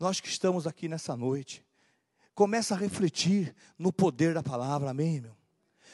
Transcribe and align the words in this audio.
nós 0.00 0.18
que 0.18 0.28
estamos 0.28 0.66
aqui 0.66 0.88
nessa 0.88 1.14
noite, 1.14 1.62
começa 2.34 2.74
a 2.74 2.78
refletir 2.78 3.54
no 3.78 3.92
poder 3.92 4.32
da 4.32 4.42
palavra, 4.42 4.90
amém, 4.90 5.20
meu? 5.20 5.36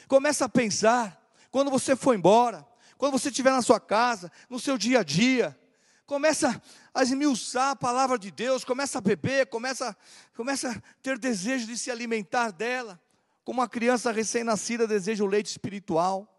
Começa 0.07 0.45
a 0.45 0.49
pensar, 0.49 1.29
quando 1.51 1.69
você 1.69 1.93
for 1.93 2.15
embora, 2.15 2.65
quando 2.97 3.11
você 3.11 3.27
estiver 3.27 3.51
na 3.51 3.61
sua 3.61 3.81
casa, 3.81 4.31
no 4.49 4.59
seu 4.59 4.77
dia 4.77 5.01
a 5.01 5.03
dia, 5.03 5.59
começa 6.05 6.61
a 6.93 7.03
esmiuçar 7.03 7.71
a 7.71 7.75
palavra 7.75 8.17
de 8.17 8.31
Deus, 8.31 8.63
começa 8.63 8.97
a 8.97 9.01
beber, 9.01 9.47
começa, 9.47 9.95
começa 10.33 10.71
a 10.71 10.81
ter 11.01 11.19
desejo 11.19 11.67
de 11.67 11.77
se 11.77 11.91
alimentar 11.91 12.51
dela, 12.51 12.97
como 13.43 13.59
uma 13.59 13.67
criança 13.67 14.09
recém-nascida 14.11 14.87
deseja 14.87 15.23
o 15.23 15.27
leite 15.27 15.47
espiritual, 15.47 16.33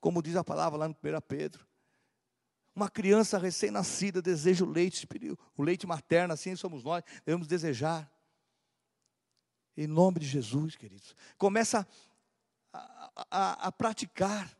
como 0.00 0.20
diz 0.20 0.34
a 0.34 0.42
palavra 0.42 0.76
lá 0.76 0.88
no 0.88 0.94
1 0.94 1.20
Pedro. 1.28 1.64
Uma 2.74 2.88
criança 2.88 3.38
recém-nascida 3.38 4.22
deseja 4.22 4.64
o 4.64 4.68
leite, 4.68 5.06
o 5.56 5.62
leite 5.62 5.86
materno, 5.86 6.32
assim 6.32 6.56
somos 6.56 6.82
nós, 6.82 7.04
devemos 7.24 7.46
desejar. 7.46 8.10
Em 9.76 9.86
nome 9.86 10.20
de 10.20 10.26
Jesus, 10.26 10.74
queridos. 10.76 11.14
Começa 11.36 11.86
a, 12.72 13.10
a, 13.30 13.52
a 13.68 13.72
praticar, 13.72 14.50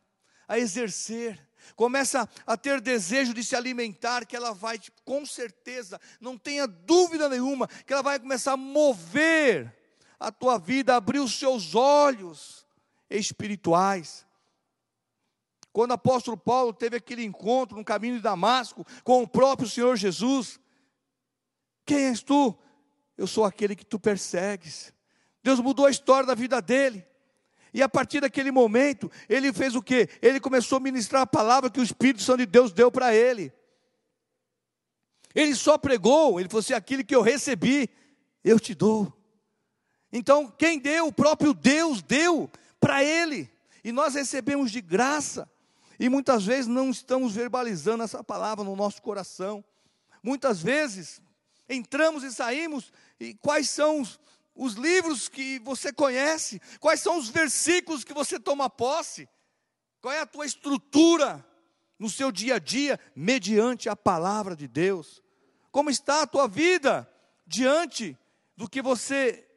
a 0.47 0.59
exercer, 0.59 1.39
começa 1.75 2.29
a 2.45 2.55
ter 2.55 2.81
desejo 2.81 3.33
de 3.33 3.43
se 3.43 3.55
alimentar, 3.55 4.25
que 4.25 4.35
ela 4.35 4.53
vai, 4.53 4.79
com 5.03 5.25
certeza, 5.25 5.99
não 6.21 6.37
tenha 6.37 6.67
dúvida 6.67 7.27
nenhuma, 7.29 7.67
que 7.67 7.93
ela 7.93 8.03
vai 8.03 8.19
começar 8.19 8.53
a 8.53 8.57
mover 8.57 9.73
a 10.19 10.31
tua 10.31 10.57
vida, 10.57 10.95
abrir 10.95 11.19
os 11.19 11.33
seus 11.37 11.73
olhos 11.73 12.65
espirituais. 13.09 14.25
Quando 15.73 15.89
o 15.89 15.95
apóstolo 15.95 16.37
Paulo 16.37 16.71
teve 16.71 16.97
aquele 16.97 17.25
encontro 17.25 17.75
no 17.75 17.83
caminho 17.83 18.15
de 18.15 18.21
Damasco 18.21 18.85
com 19.03 19.23
o 19.23 19.27
próprio 19.27 19.67
Senhor 19.67 19.97
Jesus, 19.97 20.59
quem 21.83 22.05
és 22.05 22.21
tu? 22.21 22.55
Eu 23.17 23.25
sou 23.25 23.43
aquele 23.43 23.75
que 23.75 23.83
tu 23.83 23.99
persegues. 23.99 24.93
Deus 25.43 25.59
mudou 25.59 25.87
a 25.87 25.91
história 25.91 26.27
da 26.27 26.35
vida 26.35 26.61
dele. 26.61 27.03
E 27.73 27.81
a 27.81 27.89
partir 27.89 28.21
daquele 28.21 28.51
momento, 28.51 29.11
ele 29.27 29.51
fez 29.51 29.73
o 29.75 29.81
quê? 29.81 30.07
Ele 30.21 30.39
começou 30.39 30.77
a 30.77 30.79
ministrar 30.79 31.23
a 31.23 31.27
palavra 31.27 31.71
que 31.71 31.79
o 31.79 31.83
Espírito 31.83 32.21
Santo 32.21 32.39
de 32.39 32.45
Deus 32.45 32.71
deu 32.71 32.91
para 32.91 33.15
ele. 33.15 33.51
Ele 35.33 35.55
só 35.55 35.75
pregou, 35.75 36.39
ele 36.39 36.47
falou 36.47 36.59
assim: 36.59 36.73
aquilo 36.73 37.03
que 37.03 37.15
eu 37.15 37.23
recebi, 37.23 37.89
eu 38.43 38.59
te 38.59 38.75
dou. 38.75 39.11
Então, 40.11 40.51
quem 40.51 40.77
deu? 40.77 41.07
O 41.07 41.13
próprio 41.13 41.51
Deus 41.51 42.03
deu 42.03 42.47
para 42.79 43.03
ele. 43.03 43.49
E 43.83 43.91
nós 43.91 44.13
recebemos 44.13 44.71
de 44.71 44.79
graça. 44.79 45.51
E 45.99 46.09
muitas 46.09 46.45
vezes 46.45 46.67
não 46.67 46.89
estamos 46.89 47.33
verbalizando 47.33 48.03
essa 48.03 48.23
palavra 48.23 48.63
no 48.63 48.75
nosso 48.75 49.01
coração. 49.01 49.63
Muitas 50.21 50.61
vezes 50.61 51.21
entramos 51.67 52.23
e 52.23 52.31
saímos, 52.31 52.91
e 53.19 53.33
quais 53.35 53.69
são 53.69 54.01
os, 54.01 54.19
os 54.55 54.73
livros 54.73 55.29
que 55.29 55.59
você 55.59 55.91
conhece, 55.91 56.61
quais 56.79 57.01
são 57.01 57.17
os 57.17 57.29
versículos 57.29 58.03
que 58.03 58.13
você 58.13 58.39
toma 58.39 58.69
posse, 58.69 59.27
qual 60.01 60.13
é 60.13 60.19
a 60.19 60.25
tua 60.25 60.45
estrutura 60.45 61.45
no 61.97 62.09
seu 62.09 62.31
dia 62.31 62.55
a 62.55 62.59
dia, 62.59 62.99
mediante 63.15 63.87
a 63.87 63.95
palavra 63.95 64.55
de 64.55 64.67
Deus, 64.67 65.21
como 65.71 65.89
está 65.89 66.23
a 66.23 66.27
tua 66.27 66.47
vida 66.47 67.09
diante 67.47 68.17
do 68.55 68.69
que 68.69 68.81
você 68.81 69.47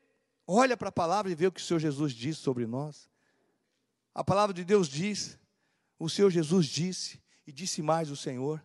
olha 0.47 0.77
para 0.77 0.89
a 0.89 0.93
palavra 0.93 1.31
e 1.31 1.35
vê 1.35 1.47
o 1.47 1.53
que 1.53 1.61
o 1.61 1.65
Senhor 1.65 1.81
Jesus 1.81 2.13
diz 2.13 2.39
sobre 2.39 2.67
nós. 2.67 3.11
A 4.15 4.23
palavra 4.23 4.55
de 4.55 4.65
Deus 4.65 4.89
diz, 4.89 5.39
o 5.99 6.09
Senhor 6.09 6.31
Jesus 6.31 6.67
disse, 6.67 7.21
e 7.47 7.53
disse 7.53 7.81
mais 7.83 8.11
o 8.11 8.17
Senhor. 8.17 8.65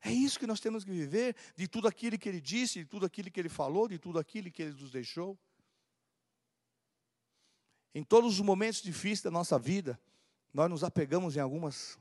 É 0.00 0.10
isso 0.10 0.38
que 0.38 0.46
nós 0.46 0.60
temos 0.60 0.84
que 0.84 0.90
viver, 0.90 1.36
de 1.56 1.68
tudo 1.68 1.86
aquilo 1.86 2.18
que 2.18 2.28
Ele 2.28 2.40
disse, 2.40 2.80
de 2.80 2.84
tudo 2.84 3.06
aquilo 3.06 3.30
que 3.30 3.40
Ele 3.40 3.48
falou, 3.48 3.88
de 3.88 3.98
tudo 3.98 4.18
aquilo 4.18 4.50
que 4.50 4.62
Ele 4.62 4.72
nos 4.72 4.90
deixou. 4.90 5.38
Em 7.94 8.02
todos 8.02 8.34
os 8.34 8.40
momentos 8.40 8.82
difíceis 8.82 9.22
da 9.22 9.30
nossa 9.30 9.58
vida, 9.58 10.00
nós 10.52 10.68
nos 10.68 10.82
apegamos 10.82 11.36
em 11.36 11.40
algumas, 11.40 11.98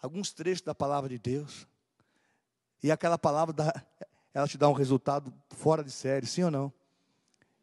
alguns 0.00 0.32
trechos 0.32 0.62
da 0.62 0.74
palavra 0.74 1.08
de 1.08 1.18
Deus. 1.18 1.66
E 2.82 2.90
aquela 2.90 3.18
palavra, 3.18 3.52
dá, 3.52 3.86
ela 4.32 4.46
te 4.46 4.56
dá 4.56 4.68
um 4.68 4.72
resultado 4.72 5.34
fora 5.50 5.82
de 5.82 5.90
série, 5.90 6.26
sim 6.26 6.44
ou 6.44 6.50
não? 6.50 6.72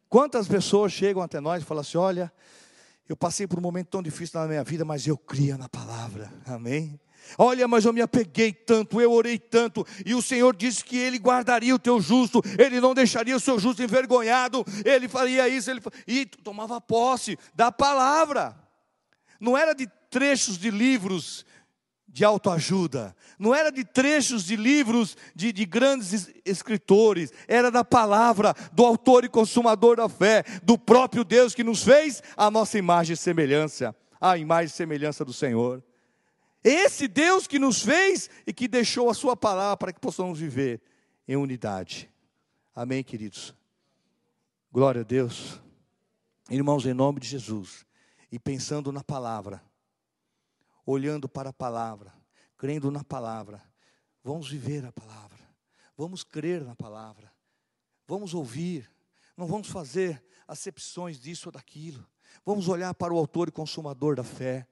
Quantas 0.08 0.46
pessoas 0.46 0.92
chegam 0.92 1.22
até 1.22 1.40
nós 1.40 1.62
e 1.62 1.66
falam 1.66 1.80
assim: 1.80 1.98
olha, 1.98 2.32
eu 3.08 3.16
passei 3.16 3.46
por 3.46 3.58
um 3.58 3.62
momento 3.62 3.88
tão 3.88 4.02
difícil 4.02 4.40
na 4.40 4.46
minha 4.46 4.64
vida, 4.64 4.84
mas 4.84 5.06
eu 5.06 5.16
cria 5.16 5.56
na 5.56 5.68
palavra, 5.68 6.32
amém? 6.46 6.98
Olha, 7.38 7.66
mas 7.66 7.84
eu 7.84 7.92
me 7.92 8.00
apeguei 8.00 8.52
tanto, 8.52 9.00
eu 9.00 9.12
orei 9.12 9.38
tanto, 9.38 9.84
e 10.04 10.14
o 10.14 10.22
Senhor 10.22 10.54
disse 10.54 10.84
que 10.84 10.96
Ele 10.96 11.18
guardaria 11.18 11.74
o 11.74 11.78
teu 11.78 12.00
justo, 12.00 12.40
Ele 12.58 12.80
não 12.80 12.94
deixaria 12.94 13.36
o 13.36 13.40
seu 13.40 13.58
justo 13.58 13.82
envergonhado, 13.82 14.64
Ele 14.84 15.08
faria 15.08 15.48
isso, 15.48 15.70
ele, 15.70 15.80
e 16.06 16.24
tomava 16.26 16.80
posse 16.80 17.38
da 17.54 17.72
palavra. 17.72 18.56
Não 19.40 19.56
era 19.56 19.74
de 19.74 19.86
trechos 20.10 20.56
de 20.56 20.70
livros 20.70 21.44
de 22.16 22.24
autoajuda, 22.24 23.14
não 23.38 23.54
era 23.54 23.70
de 23.70 23.84
trechos 23.84 24.42
de 24.42 24.56
livros 24.56 25.18
de, 25.34 25.52
de 25.52 25.66
grandes 25.66 26.30
escritores, 26.46 27.30
era 27.46 27.70
da 27.70 27.84
palavra 27.84 28.54
do 28.72 28.86
autor 28.86 29.26
e 29.26 29.28
consumador 29.28 29.98
da 29.98 30.08
fé, 30.08 30.42
do 30.62 30.78
próprio 30.78 31.22
Deus 31.22 31.54
que 31.54 31.62
nos 31.62 31.82
fez 31.82 32.22
a 32.34 32.50
nossa 32.50 32.78
imagem 32.78 33.12
e 33.12 33.18
semelhança, 33.18 33.94
a 34.18 34.38
imagem 34.38 34.68
e 34.68 34.70
semelhança 34.70 35.26
do 35.26 35.32
Senhor. 35.34 35.84
Esse 36.64 37.06
Deus 37.06 37.46
que 37.46 37.58
nos 37.58 37.82
fez 37.82 38.30
e 38.46 38.52
que 38.54 38.66
deixou 38.66 39.10
a 39.10 39.14
Sua 39.14 39.36
palavra 39.36 39.76
para 39.76 39.92
que 39.92 40.00
possamos 40.00 40.38
viver 40.38 40.80
em 41.28 41.36
unidade. 41.36 42.08
Amém, 42.74 43.04
queridos? 43.04 43.54
Glória 44.72 45.02
a 45.02 45.04
Deus. 45.04 45.60
Irmãos, 46.48 46.86
em 46.86 46.94
nome 46.94 47.20
de 47.20 47.28
Jesus, 47.28 47.84
e 48.32 48.38
pensando 48.38 48.90
na 48.90 49.04
palavra, 49.04 49.62
olhando 50.86 51.28
para 51.28 51.50
a 51.50 51.52
palavra, 51.52 52.14
crendo 52.56 52.90
na 52.90 53.04
palavra, 53.04 53.62
vamos 54.22 54.48
viver 54.48 54.84
a 54.86 54.92
palavra, 54.92 55.38
vamos 55.96 56.22
crer 56.22 56.64
na 56.64 56.74
palavra, 56.74 57.30
vamos 58.06 58.32
ouvir, 58.32 58.90
não 59.36 59.46
vamos 59.46 59.68
fazer 59.68 60.24
acepções 60.48 61.18
disso 61.18 61.48
ou 61.48 61.52
daquilo, 61.52 62.06
vamos 62.44 62.68
olhar 62.68 62.94
para 62.94 63.12
o 63.12 63.18
Autor 63.18 63.48
e 63.48 63.52
Consumador 63.52 64.16
da 64.16 64.24
fé 64.24 64.66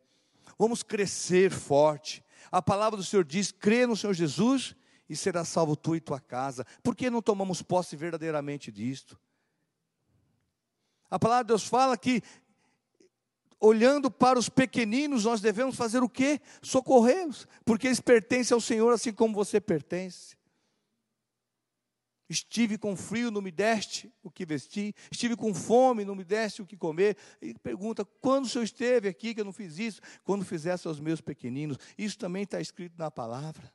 vamos 0.58 0.82
crescer 0.82 1.50
forte. 1.50 2.24
A 2.50 2.62
palavra 2.62 2.96
do 2.96 3.04
Senhor 3.04 3.24
diz: 3.24 3.50
crê 3.50 3.86
no 3.86 3.96
Senhor 3.96 4.12
Jesus 4.12 4.74
e 5.08 5.16
será 5.16 5.44
salvo 5.44 5.76
tu 5.76 5.94
e 5.94 6.00
tua 6.00 6.20
casa. 6.20 6.64
Por 6.82 6.94
que 6.94 7.10
não 7.10 7.22
tomamos 7.22 7.62
posse 7.62 7.96
verdadeiramente 7.96 8.70
disto? 8.70 9.18
A 11.10 11.18
palavra 11.18 11.44
de 11.44 11.48
Deus 11.48 11.64
fala 11.64 11.96
que, 11.96 12.22
olhando 13.60 14.10
para 14.10 14.38
os 14.38 14.48
pequeninos, 14.48 15.24
nós 15.24 15.40
devemos 15.40 15.76
fazer 15.76 16.02
o 16.02 16.08
quê? 16.08 16.40
Socorrê-los, 16.62 17.46
porque 17.64 17.86
eles 17.86 18.00
pertencem 18.00 18.54
ao 18.54 18.60
Senhor 18.60 18.92
assim 18.92 19.12
como 19.12 19.34
você 19.34 19.60
pertence. 19.60 20.36
Estive 22.28 22.78
com 22.78 22.96
frio, 22.96 23.30
não 23.30 23.42
me 23.42 23.50
deste 23.50 24.12
o 24.22 24.30
que 24.30 24.46
vestir. 24.46 24.94
Estive 25.10 25.36
com 25.36 25.52
fome, 25.52 26.04
não 26.04 26.14
me 26.14 26.24
deste 26.24 26.62
o 26.62 26.66
que 26.66 26.76
comer. 26.76 27.16
E 27.40 27.52
pergunta: 27.54 28.04
quando 28.04 28.46
o 28.46 28.48
Senhor 28.48 28.64
esteve 28.64 29.08
aqui 29.08 29.34
que 29.34 29.40
eu 29.40 29.44
não 29.44 29.52
fiz 29.52 29.78
isso? 29.78 30.00
Quando 30.24 30.44
fizesse 30.44 30.88
aos 30.88 30.98
meus 30.98 31.20
pequeninos. 31.20 31.78
Isso 31.98 32.18
também 32.18 32.44
está 32.44 32.60
escrito 32.60 32.94
na 32.96 33.10
palavra. 33.10 33.70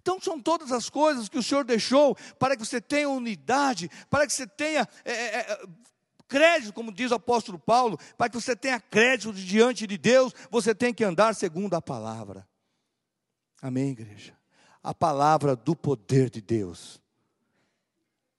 Então, 0.00 0.20
são 0.20 0.40
todas 0.40 0.70
as 0.70 0.88
coisas 0.88 1.28
que 1.28 1.38
o 1.38 1.42
Senhor 1.42 1.64
deixou 1.64 2.14
para 2.38 2.56
que 2.56 2.64
você 2.64 2.80
tenha 2.80 3.08
unidade, 3.08 3.90
para 4.08 4.24
que 4.24 4.32
você 4.32 4.46
tenha 4.46 4.88
é, 5.04 5.12
é, 5.12 5.38
é 5.40 5.66
crédito, 6.28 6.72
como 6.72 6.92
diz 6.92 7.10
o 7.10 7.14
apóstolo 7.16 7.58
Paulo, 7.58 7.98
para 8.16 8.28
que 8.28 8.40
você 8.40 8.54
tenha 8.54 8.80
crédito 8.80 9.32
diante 9.32 9.86
de 9.86 9.96
Deus, 9.96 10.34
você 10.50 10.74
tem 10.74 10.92
que 10.92 11.04
andar 11.04 11.34
segundo 11.34 11.74
a 11.74 11.82
palavra. 11.82 12.46
Amém, 13.60 13.90
igreja? 13.90 14.34
A 14.82 14.94
palavra 14.94 15.56
do 15.56 15.74
poder 15.74 16.30
de 16.30 16.40
Deus 16.40 17.00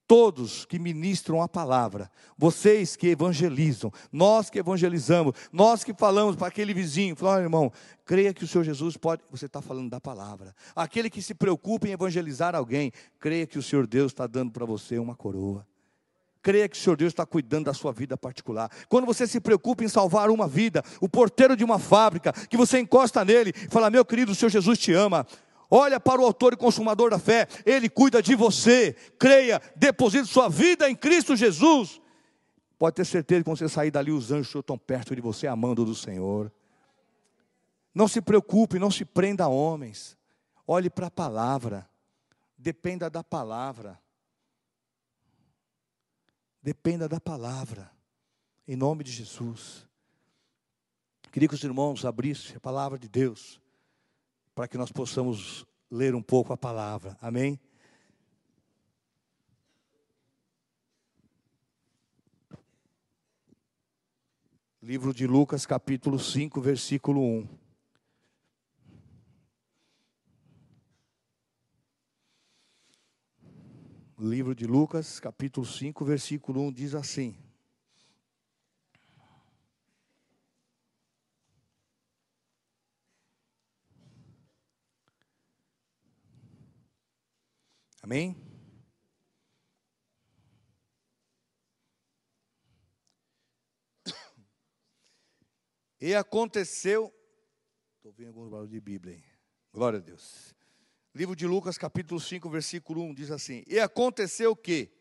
todos 0.08 0.66
que 0.66 0.80
ministram 0.80 1.42
a 1.42 1.50
palavra, 1.50 2.10
vocês 2.38 2.96
que 2.96 3.08
evangelizam, 3.08 3.92
nós 4.12 4.50
que 4.50 4.58
evangelizamos, 4.58 5.34
nós 5.52 5.84
que 5.84 5.94
falamos 5.94 6.36
para 6.36 6.48
aquele 6.48 6.74
vizinho, 6.74 7.16
falando, 7.16 7.44
irmão, 7.44 7.72
creia 8.06 8.34
que 8.34 8.46
o 8.46 8.48
Senhor 8.48 8.64
Jesus 8.64 8.96
pode, 8.96 9.22
você 9.30 9.46
está 9.48 9.62
falando 9.62 9.90
da 9.90 10.00
palavra. 10.00 10.56
Aquele 10.74 11.10
que 11.10 11.22
se 11.22 11.36
preocupa 11.36 11.88
em 11.88 11.92
evangelizar 11.92 12.56
alguém, 12.56 12.92
creia 13.20 13.46
que 13.46 13.60
o 13.60 13.64
Senhor 13.64 13.86
Deus 13.86 14.14
está 14.14 14.26
dando 14.26 14.52
para 14.52 14.66
você 14.66 14.98
uma 14.98 15.16
coroa. 15.16 15.68
Creia 16.42 16.68
que 16.70 16.78
o 16.78 16.80
Senhor 16.80 16.96
Deus 16.96 17.12
está 17.12 17.26
cuidando 17.26 17.66
da 17.66 17.74
sua 17.74 17.92
vida 17.92 18.18
particular. 18.18 18.72
Quando 18.88 19.06
você 19.06 19.28
se 19.28 19.40
preocupa 19.40 19.84
em 19.84 19.88
salvar 19.88 20.30
uma 20.30 20.48
vida, 20.48 20.84
o 21.02 21.10
porteiro 21.10 21.56
de 21.56 21.64
uma 21.64 21.80
fábrica, 21.80 22.32
que 22.32 22.58
você 22.58 22.80
encosta 22.80 23.24
nele 23.26 23.54
e 23.56 23.70
fala: 23.70 23.90
Meu 23.90 24.06
querido, 24.06 24.32
o 24.32 24.36
Senhor 24.36 24.50
Jesus 24.50 24.78
te 24.78 24.94
ama. 24.94 25.26
Olha 25.70 26.00
para 26.00 26.22
o 26.22 26.26
autor 26.26 26.54
e 26.54 26.58
consumador 26.58 27.10
da 27.10 27.20
fé, 27.20 27.48
ele 27.66 27.90
cuida 27.90 28.22
de 28.22 28.36
você. 28.36 28.96
Creia, 29.20 29.62
deposite 29.76 30.28
sua 30.28 30.48
vida 30.48 30.90
em 30.90 30.96
Cristo 30.96 31.36
Jesus. 31.36 32.02
Pode 32.80 32.96
ter 32.96 33.06
certeza 33.06 33.42
que 33.42 33.46
quando 33.46 33.58
você 33.58 33.68
sair 33.68 33.92
dali, 33.92 34.12
os 34.12 34.32
anjos 34.32 34.54
estão 34.56 34.78
perto 34.78 35.16
de 35.16 35.22
você, 35.22 35.48
amando 35.48 35.84
do 35.84 35.96
Senhor. 35.96 36.52
Não 37.94 38.08
se 38.08 38.22
preocupe, 38.22 38.80
não 38.80 38.92
se 38.92 39.04
prenda 39.04 39.46
a 39.46 39.48
homens. 39.48 40.16
Olhe 40.66 40.90
para 40.90 41.08
a 41.08 41.12
palavra. 41.12 41.90
Dependa 42.58 43.10
da 43.10 43.24
palavra. 43.24 44.00
Dependa 46.68 47.08
da 47.08 47.18
palavra, 47.18 47.90
em 48.68 48.76
nome 48.76 49.02
de 49.02 49.10
Jesus. 49.10 49.88
Queria 51.32 51.48
que 51.48 51.56
os 51.56 51.64
irmãos 51.64 52.04
abrissem 52.04 52.58
a 52.58 52.60
palavra 52.60 53.00
de 53.00 53.08
Deus, 53.08 53.62
para 54.54 54.68
que 54.68 54.78
nós 54.78 54.92
possamos 54.92 55.66
ler 55.90 56.14
um 56.14 56.22
pouco 56.22 56.52
a 56.52 56.58
palavra, 56.58 57.18
amém? 57.22 57.58
Livro 64.82 65.14
de 65.14 65.26
Lucas, 65.26 65.66
capítulo 65.66 66.20
5, 66.20 66.60
versículo 66.60 67.22
1. 67.22 67.67
Livro 74.18 74.56
de 74.56 74.66
Lucas, 74.66 75.20
capítulo 75.20 75.66
5, 75.66 76.04
versículo 76.04 76.62
1 76.62 76.72
diz 76.72 76.96
assim: 76.96 77.38
Amém? 88.02 88.36
E 96.00 96.14
aconteceu, 96.16 97.14
estou 97.98 98.12
vendo 98.14 98.28
alguns 98.30 98.50
barulhos 98.50 98.72
de 98.72 98.80
Bíblia 98.80 99.16
aí, 99.16 99.24
glória 99.74 99.98
a 99.98 100.02
Deus. 100.02 100.57
Livro 101.18 101.36
de 101.36 101.48
Lucas, 101.48 101.80
capítulo 101.80 102.20
5, 102.20 102.48
versículo 102.48 103.02
1, 103.02 103.16
diz 103.16 103.32
assim: 103.32 103.64
E 103.66 103.80
aconteceu 103.80 104.56
que, 104.56 104.92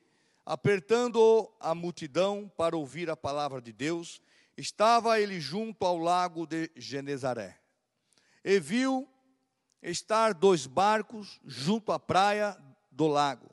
apertando 0.46 1.46
a 1.60 1.74
multidão 1.74 2.50
para 2.56 2.74
ouvir 2.74 3.10
a 3.10 3.14
palavra 3.14 3.60
de 3.60 3.70
Deus, 3.70 4.22
estava 4.56 5.20
ele 5.20 5.38
junto 5.38 5.84
ao 5.84 5.98
lago 5.98 6.46
de 6.46 6.70
Genezaré. 6.74 7.60
E 8.42 8.58
viu 8.58 9.06
estar 9.82 10.32
dois 10.32 10.66
barcos 10.66 11.38
junto 11.44 11.92
à 11.92 11.98
praia 11.98 12.56
do 12.90 13.06
lago. 13.06 13.50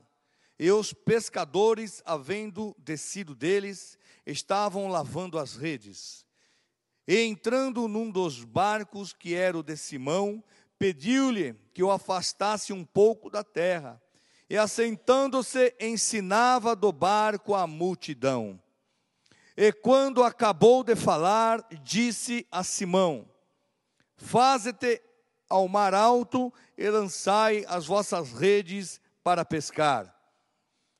E 0.57 0.71
os 0.71 0.93
pescadores, 0.93 2.01
havendo 2.05 2.73
descido 2.79 3.35
deles, 3.35 3.97
estavam 4.25 4.87
lavando 4.87 5.37
as 5.37 5.57
redes. 5.57 6.25
E 7.05 7.23
entrando 7.23 7.89
num 7.89 8.09
dos 8.09 8.45
barcos, 8.45 9.11
que 9.11 9.33
era 9.35 9.57
o 9.57 9.63
de 9.63 9.75
Simão, 9.75 10.41
pediu-lhe 10.77 11.55
que 11.73 11.83
o 11.83 11.91
afastasse 11.91 12.71
um 12.73 12.83
pouco 12.83 13.29
da 13.29 13.43
terra. 13.43 14.01
E 14.49 14.57
assentando-se, 14.57 15.73
ensinava 15.79 16.75
do 16.75 16.91
barco 16.91 17.55
a 17.55 17.65
multidão. 17.65 18.59
E 19.55 19.71
quando 19.71 20.23
acabou 20.23 20.83
de 20.83 20.95
falar, 20.95 21.65
disse 21.83 22.45
a 22.51 22.63
Simão: 22.63 23.27
Faze-te 24.15 25.01
ao 25.49 25.67
mar 25.67 25.93
alto 25.93 26.51
e 26.77 26.89
lançai 26.89 27.63
as 27.67 27.85
vossas 27.85 28.33
redes 28.33 28.99
para 29.23 29.45
pescar. 29.45 30.13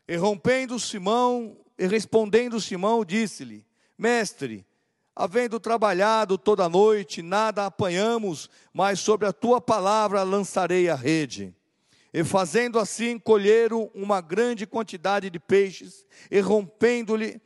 E 0.08 0.16
rompendo 0.16 0.80
Simão, 0.80 1.58
e 1.78 1.88
respondendo 1.88 2.62
Simão, 2.62 3.04
disse-lhe: 3.04 3.66
Mestre, 3.98 4.66
Havendo 5.16 5.60
trabalhado 5.60 6.40
toda 6.40 6.68
noite, 6.68 7.22
nada 7.22 7.68
apanhamos, 7.68 8.50
mas 8.74 9.00
sobre 9.00 9.28
a 9.28 9.34
tua 9.34 9.62
palavra 9.62 10.24
lançarei 10.24 10.90
a 10.90 10.96
rede. 10.96 11.54
E 12.12 12.24
fazendo 12.24 12.80
assim, 12.80 13.20
colheram 13.20 13.92
uma 13.94 14.22
grande 14.22 14.66
quantidade 14.66 15.30
de 15.30 15.40
peixes, 15.40 16.06
e 16.32 16.40
rompendo-lhe, 16.40 17.40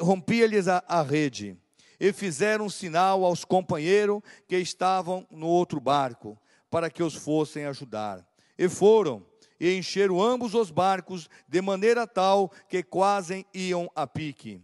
rompia-lhes 0.00 0.68
a, 0.68 0.82
a 0.86 1.02
rede. 1.02 1.56
E 1.98 2.12
fizeram 2.12 2.66
um 2.66 2.70
sinal 2.70 3.24
aos 3.24 3.44
companheiros 3.44 4.20
que 4.46 4.56
estavam 4.56 5.26
no 5.28 5.48
outro 5.48 5.80
barco, 5.80 6.38
para 6.70 6.88
que 6.88 7.02
os 7.02 7.14
fossem 7.14 7.64
ajudar. 7.64 8.24
E 8.56 8.68
foram, 8.68 9.26
e 9.58 9.76
encheram 9.76 10.22
ambos 10.22 10.54
os 10.54 10.70
barcos, 10.70 11.28
de 11.48 11.60
maneira 11.60 12.06
tal 12.06 12.52
que 12.68 12.80
quase 12.82 13.44
iam 13.52 13.90
a 13.94 14.06
pique. 14.06 14.60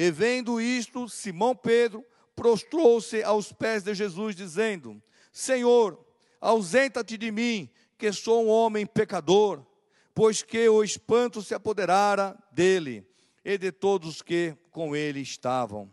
E 0.00 0.12
vendo 0.12 0.60
isto, 0.60 1.08
Simão 1.08 1.56
Pedro 1.56 2.06
prostrou-se 2.36 3.20
aos 3.24 3.52
pés 3.52 3.82
de 3.82 3.92
Jesus, 3.96 4.36
dizendo: 4.36 5.02
Senhor, 5.32 5.98
ausenta-te 6.40 7.18
de 7.18 7.32
mim, 7.32 7.68
que 7.98 8.12
sou 8.12 8.44
um 8.44 8.48
homem 8.48 8.86
pecador, 8.86 9.66
pois 10.14 10.40
que 10.40 10.68
o 10.68 10.84
espanto 10.84 11.42
se 11.42 11.52
apoderara 11.52 12.38
dele 12.52 13.04
e 13.44 13.58
de 13.58 13.72
todos 13.72 14.22
que 14.22 14.56
com 14.70 14.94
ele 14.94 15.18
estavam, 15.18 15.92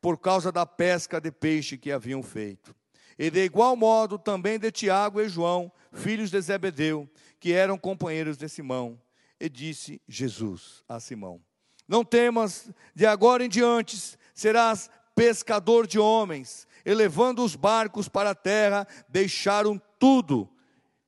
por 0.00 0.18
causa 0.18 0.50
da 0.50 0.66
pesca 0.66 1.20
de 1.20 1.30
peixe 1.30 1.78
que 1.78 1.92
haviam 1.92 2.24
feito. 2.24 2.74
E 3.16 3.30
de 3.30 3.44
igual 3.44 3.76
modo 3.76 4.18
também 4.18 4.58
de 4.58 4.72
Tiago 4.72 5.20
e 5.20 5.28
João, 5.28 5.70
filhos 5.92 6.28
de 6.28 6.40
Zebedeu, 6.40 7.08
que 7.38 7.52
eram 7.52 7.78
companheiros 7.78 8.36
de 8.36 8.48
Simão. 8.48 9.00
E 9.38 9.48
disse 9.48 10.02
Jesus 10.08 10.82
a 10.88 10.98
Simão: 10.98 11.40
não 11.86 12.04
temas, 12.04 12.70
de 12.94 13.06
agora 13.06 13.44
em 13.44 13.48
diante 13.48 14.18
serás 14.34 14.90
pescador 15.14 15.86
de 15.86 15.98
homens. 15.98 16.66
Elevando 16.84 17.42
os 17.42 17.56
barcos 17.56 18.08
para 18.08 18.30
a 18.30 18.34
terra, 18.34 18.86
deixaram 19.08 19.80
tudo 19.98 20.50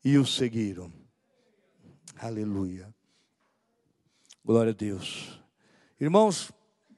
e 0.05 0.17
o 0.17 0.25
seguiram. 0.25 0.93
Aleluia. 2.17 2.95
Glória 4.45 4.71
a 4.71 4.75
Deus. 4.75 5.41
Irmãos, 6.01 6.51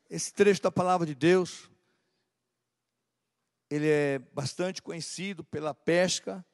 esse 0.08 0.32
trecho 0.32 0.62
da 0.62 0.70
palavra 0.70 1.06
de 1.06 1.14
Deus, 1.14 1.70
ele 3.70 3.88
é 3.88 4.18
bastante 4.32 4.80
conhecido 4.80 5.42
pela 5.42 5.74
pesca 5.74 6.44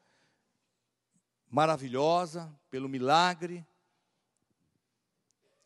maravilhosa, 1.51 2.53
pelo 2.71 2.89
milagre, 2.89 3.65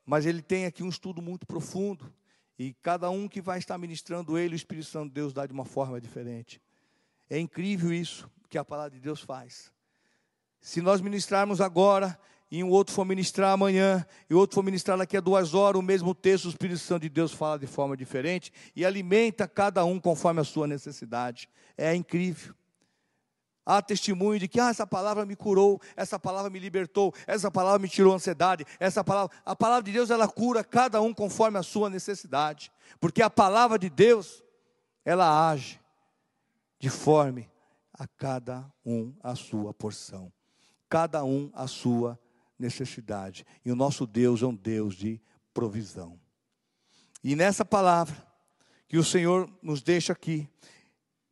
mas 0.09 0.25
ele 0.25 0.41
tem 0.41 0.65
aqui 0.65 0.83
um 0.83 0.89
estudo 0.89 1.21
muito 1.21 1.47
profundo. 1.47 2.11
E 2.59 2.73
cada 2.83 3.11
um 3.11 3.29
que 3.29 3.43
vai 3.43 3.59
estar 3.59 3.77
ministrando 3.77 4.39
ele, 4.39 4.55
o 4.55 4.57
Espírito 4.57 4.87
Santo 4.87 5.09
de 5.09 5.15
Deus 5.15 5.35
dá 5.35 5.45
de 5.45 5.53
uma 5.53 5.67
forma 5.67 6.01
diferente. 6.01 6.63
É 7.29 7.39
incrível 7.39 7.93
isso 7.93 8.27
que 8.49 8.57
a 8.57 8.65
palavra 8.65 8.93
de 8.93 9.01
Deus 9.01 9.21
faz. 9.21 9.71
Se 10.63 10.81
nós 10.81 11.03
ministrarmos 11.03 11.61
agora, 11.61 12.19
e 12.51 12.65
um 12.65 12.71
outro 12.71 12.95
for 12.95 13.05
ministrar 13.05 13.53
amanhã, 13.53 14.03
e 14.31 14.35
outro 14.35 14.55
for 14.55 14.63
ministrar 14.63 14.97
daqui 14.97 15.15
a 15.15 15.21
duas 15.21 15.53
horas, 15.53 15.79
o 15.79 15.85
mesmo 15.85 16.15
texto, 16.15 16.47
o 16.47 16.49
Espírito 16.49 16.79
Santo 16.79 17.03
de 17.03 17.11
Deus 17.11 17.35
fala 17.35 17.59
de 17.59 17.67
forma 17.67 17.95
diferente 17.95 18.51
e 18.75 18.87
alimenta 18.87 19.47
cada 19.47 19.85
um 19.85 20.01
conforme 20.01 20.41
a 20.41 20.45
sua 20.45 20.67
necessidade. 20.67 21.51
É 21.77 21.95
incrível 21.95 22.55
há 23.69 23.83
testemunho 23.83 24.41
de 24.41 24.49
que 24.49 24.59
ah, 24.59 24.71
essa 24.71 24.87
palavra 24.87 25.27
me 25.27 25.37
curou, 25.37 25.79
essa 25.95 26.19
palavra 26.19 26.49
me 26.49 26.59
libertou, 26.59 27.13
essa 27.27 27.51
palavra 27.51 27.79
me 27.79 27.89
tirou 27.89 28.15
a 28.15 28.17
ansiedade, 28.17 28.65
essa 28.81 29.05
palavra, 29.05 29.37
a 29.45 29.55
palavra 29.55 29.83
de 29.83 29.93
Deus 29.93 30.09
ela 30.09 30.27
cura 30.27 30.65
cada 30.65 31.03
um 31.03 31.13
conforme 31.13 31.59
a 31.59 31.63
sua 31.63 31.91
necessidade, 31.91 32.73
porque 32.99 33.21
a 33.21 33.29
palavra 33.29 33.79
de 33.79 33.91
Deus 33.91 34.43
ela 35.05 35.51
age 35.51 35.79
de 36.79 36.89
forma 36.89 37.45
a 37.93 38.07
cada 38.07 38.65
um 38.87 39.15
a 39.23 39.35
sua 39.35 39.75
porção, 39.75 40.33
cada 40.89 41.23
um 41.23 41.51
a 41.53 41.67
sua 41.67 42.19
necessidade. 42.59 43.45
E 43.65 43.71
o 43.71 43.77
nosso 43.77 44.07
Deus 44.07 44.43
é 44.43 44.47
um 44.47 44.55
Deus 44.55 44.95
de 44.95 45.21
provisão. 45.53 46.19
E 47.23 47.37
nessa 47.37 47.67
palavra 47.67 48.17
que 48.89 48.97
o 48.97 49.05
Senhor 49.05 49.51
nos 49.61 49.83
deixa 49.83 50.15
aqui, 50.15 50.49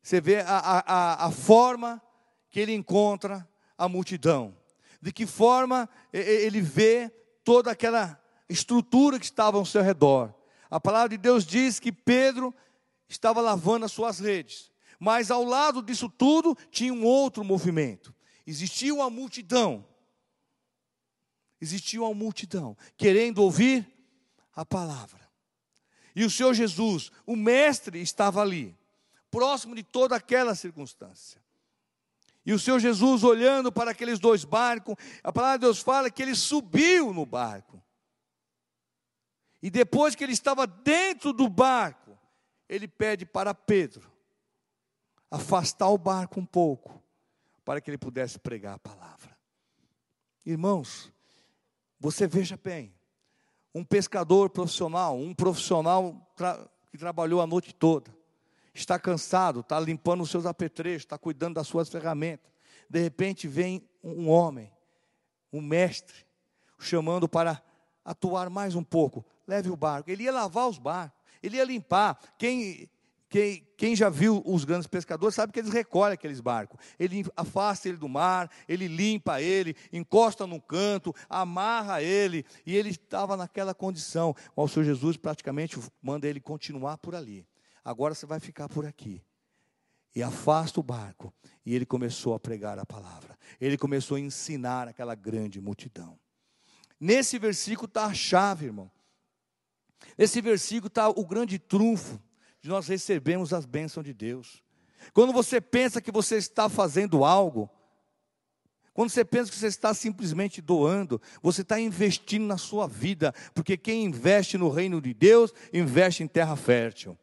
você 0.02 0.20
vê 0.20 0.40
a, 0.40 0.58
a, 0.58 1.26
a 1.26 1.30
forma 1.30 2.02
que 2.56 2.60
ele 2.60 2.72
encontra 2.72 3.46
a 3.76 3.86
multidão, 3.86 4.56
de 5.02 5.12
que 5.12 5.26
forma 5.26 5.86
ele 6.10 6.62
vê 6.62 7.10
toda 7.44 7.70
aquela 7.70 8.18
estrutura 8.48 9.18
que 9.18 9.26
estava 9.26 9.58
ao 9.58 9.66
seu 9.66 9.82
redor. 9.82 10.34
A 10.70 10.80
palavra 10.80 11.10
de 11.10 11.18
Deus 11.18 11.44
diz 11.44 11.78
que 11.78 11.92
Pedro 11.92 12.54
estava 13.10 13.42
lavando 13.42 13.84
as 13.84 13.92
suas 13.92 14.20
redes, 14.20 14.72
mas 14.98 15.30
ao 15.30 15.44
lado 15.44 15.82
disso 15.82 16.08
tudo 16.08 16.56
tinha 16.70 16.94
um 16.94 17.04
outro 17.04 17.44
movimento. 17.44 18.14
Existia 18.46 18.94
uma 18.94 19.10
multidão, 19.10 19.86
existia 21.60 22.00
uma 22.00 22.14
multidão 22.14 22.74
querendo 22.96 23.40
ouvir 23.42 23.86
a 24.54 24.64
palavra. 24.64 25.28
E 26.14 26.24
o 26.24 26.30
Senhor 26.30 26.54
Jesus, 26.54 27.12
o 27.26 27.36
Mestre, 27.36 28.00
estava 28.00 28.40
ali, 28.40 28.74
próximo 29.30 29.74
de 29.74 29.82
toda 29.82 30.16
aquela 30.16 30.54
circunstância. 30.54 31.44
E 32.46 32.52
o 32.52 32.58
Senhor 32.60 32.78
Jesus, 32.78 33.24
olhando 33.24 33.72
para 33.72 33.90
aqueles 33.90 34.20
dois 34.20 34.44
barcos, 34.44 34.94
a 35.24 35.32
palavra 35.32 35.58
de 35.58 35.64
Deus 35.64 35.80
fala 35.80 36.08
que 36.08 36.22
ele 36.22 36.34
subiu 36.36 37.12
no 37.12 37.26
barco. 37.26 37.82
E 39.60 39.68
depois 39.68 40.14
que 40.14 40.22
ele 40.22 40.32
estava 40.32 40.64
dentro 40.64 41.32
do 41.32 41.48
barco, 41.48 42.16
ele 42.68 42.86
pede 42.86 43.26
para 43.26 43.52
Pedro 43.52 44.08
afastar 45.28 45.88
o 45.88 45.98
barco 45.98 46.38
um 46.38 46.46
pouco, 46.46 47.02
para 47.64 47.80
que 47.80 47.90
ele 47.90 47.98
pudesse 47.98 48.38
pregar 48.38 48.74
a 48.74 48.78
palavra. 48.78 49.36
Irmãos, 50.44 51.12
você 51.98 52.28
veja 52.28 52.56
bem, 52.56 52.94
um 53.74 53.84
pescador 53.84 54.50
profissional, 54.50 55.18
um 55.18 55.34
profissional 55.34 56.32
que 56.92 56.96
trabalhou 56.96 57.40
a 57.40 57.46
noite 57.46 57.74
toda, 57.74 58.16
está 58.80 58.98
cansado, 58.98 59.60
está 59.60 59.78
limpando 59.80 60.22
os 60.22 60.30
seus 60.30 60.46
apetrechos, 60.46 61.02
está 61.02 61.18
cuidando 61.18 61.54
das 61.54 61.66
suas 61.66 61.88
ferramentas. 61.88 62.50
De 62.88 63.00
repente 63.00 63.48
vem 63.48 63.82
um 64.02 64.28
homem, 64.28 64.72
um 65.52 65.60
mestre, 65.60 66.24
chamando 66.78 67.28
para 67.28 67.62
atuar 68.04 68.48
mais 68.48 68.74
um 68.74 68.84
pouco. 68.84 69.24
Leve 69.46 69.70
o 69.70 69.76
barco. 69.76 70.10
Ele 70.10 70.24
ia 70.24 70.32
lavar 70.32 70.68
os 70.68 70.78
barcos, 70.78 71.18
ele 71.42 71.56
ia 71.56 71.64
limpar. 71.64 72.18
Quem 72.38 72.88
quem, 73.28 73.66
quem, 73.76 73.96
já 73.96 74.08
viu 74.08 74.40
os 74.46 74.64
grandes 74.64 74.86
pescadores 74.86 75.34
sabe 75.34 75.52
que 75.52 75.58
eles 75.58 75.72
recolhem 75.72 76.14
aqueles 76.14 76.40
barcos. 76.40 76.78
Ele 76.96 77.26
afasta 77.36 77.88
ele 77.88 77.98
do 77.98 78.08
mar, 78.08 78.48
ele 78.68 78.86
limpa 78.86 79.42
ele, 79.42 79.74
encosta 79.92 80.46
num 80.46 80.60
canto, 80.60 81.12
amarra 81.28 82.00
ele, 82.00 82.46
e 82.64 82.76
ele 82.76 82.90
estava 82.90 83.36
naquela 83.36 83.74
condição. 83.74 84.34
O 84.54 84.68
Senhor 84.68 84.84
Jesus 84.84 85.16
praticamente 85.16 85.76
manda 86.00 86.28
ele 86.28 86.40
continuar 86.40 86.98
por 86.98 87.16
ali. 87.16 87.44
Agora 87.86 88.16
você 88.16 88.26
vai 88.26 88.40
ficar 88.40 88.68
por 88.68 88.84
aqui. 88.84 89.22
E 90.12 90.20
afasta 90.20 90.80
o 90.80 90.82
barco. 90.82 91.32
E 91.64 91.72
ele 91.72 91.86
começou 91.86 92.34
a 92.34 92.40
pregar 92.40 92.80
a 92.80 92.84
palavra. 92.84 93.38
Ele 93.60 93.78
começou 93.78 94.16
a 94.16 94.20
ensinar 94.20 94.88
aquela 94.88 95.14
grande 95.14 95.60
multidão. 95.60 96.18
Nesse 96.98 97.38
versículo 97.38 97.86
está 97.86 98.06
a 98.06 98.12
chave, 98.12 98.66
irmão. 98.66 98.90
Nesse 100.18 100.40
versículo 100.40 100.88
está 100.88 101.08
o 101.08 101.24
grande 101.24 101.60
trunfo 101.60 102.20
de 102.60 102.68
nós 102.68 102.88
recebermos 102.88 103.52
as 103.52 103.64
bênçãos 103.64 104.04
de 104.04 104.12
Deus. 104.12 104.64
Quando 105.14 105.32
você 105.32 105.60
pensa 105.60 106.00
que 106.00 106.10
você 106.10 106.38
está 106.38 106.68
fazendo 106.68 107.24
algo, 107.24 107.70
quando 108.92 109.10
você 109.10 109.24
pensa 109.24 109.48
que 109.48 109.56
você 109.56 109.68
está 109.68 109.94
simplesmente 109.94 110.60
doando, 110.60 111.22
você 111.40 111.62
está 111.62 111.78
investindo 111.78 112.46
na 112.46 112.58
sua 112.58 112.88
vida, 112.88 113.32
porque 113.54 113.76
quem 113.76 114.06
investe 114.06 114.58
no 114.58 114.70
reino 114.70 115.00
de 115.00 115.14
Deus, 115.14 115.52
investe 115.72 116.24
em 116.24 116.26
terra 116.26 116.56
fértil. 116.56 117.16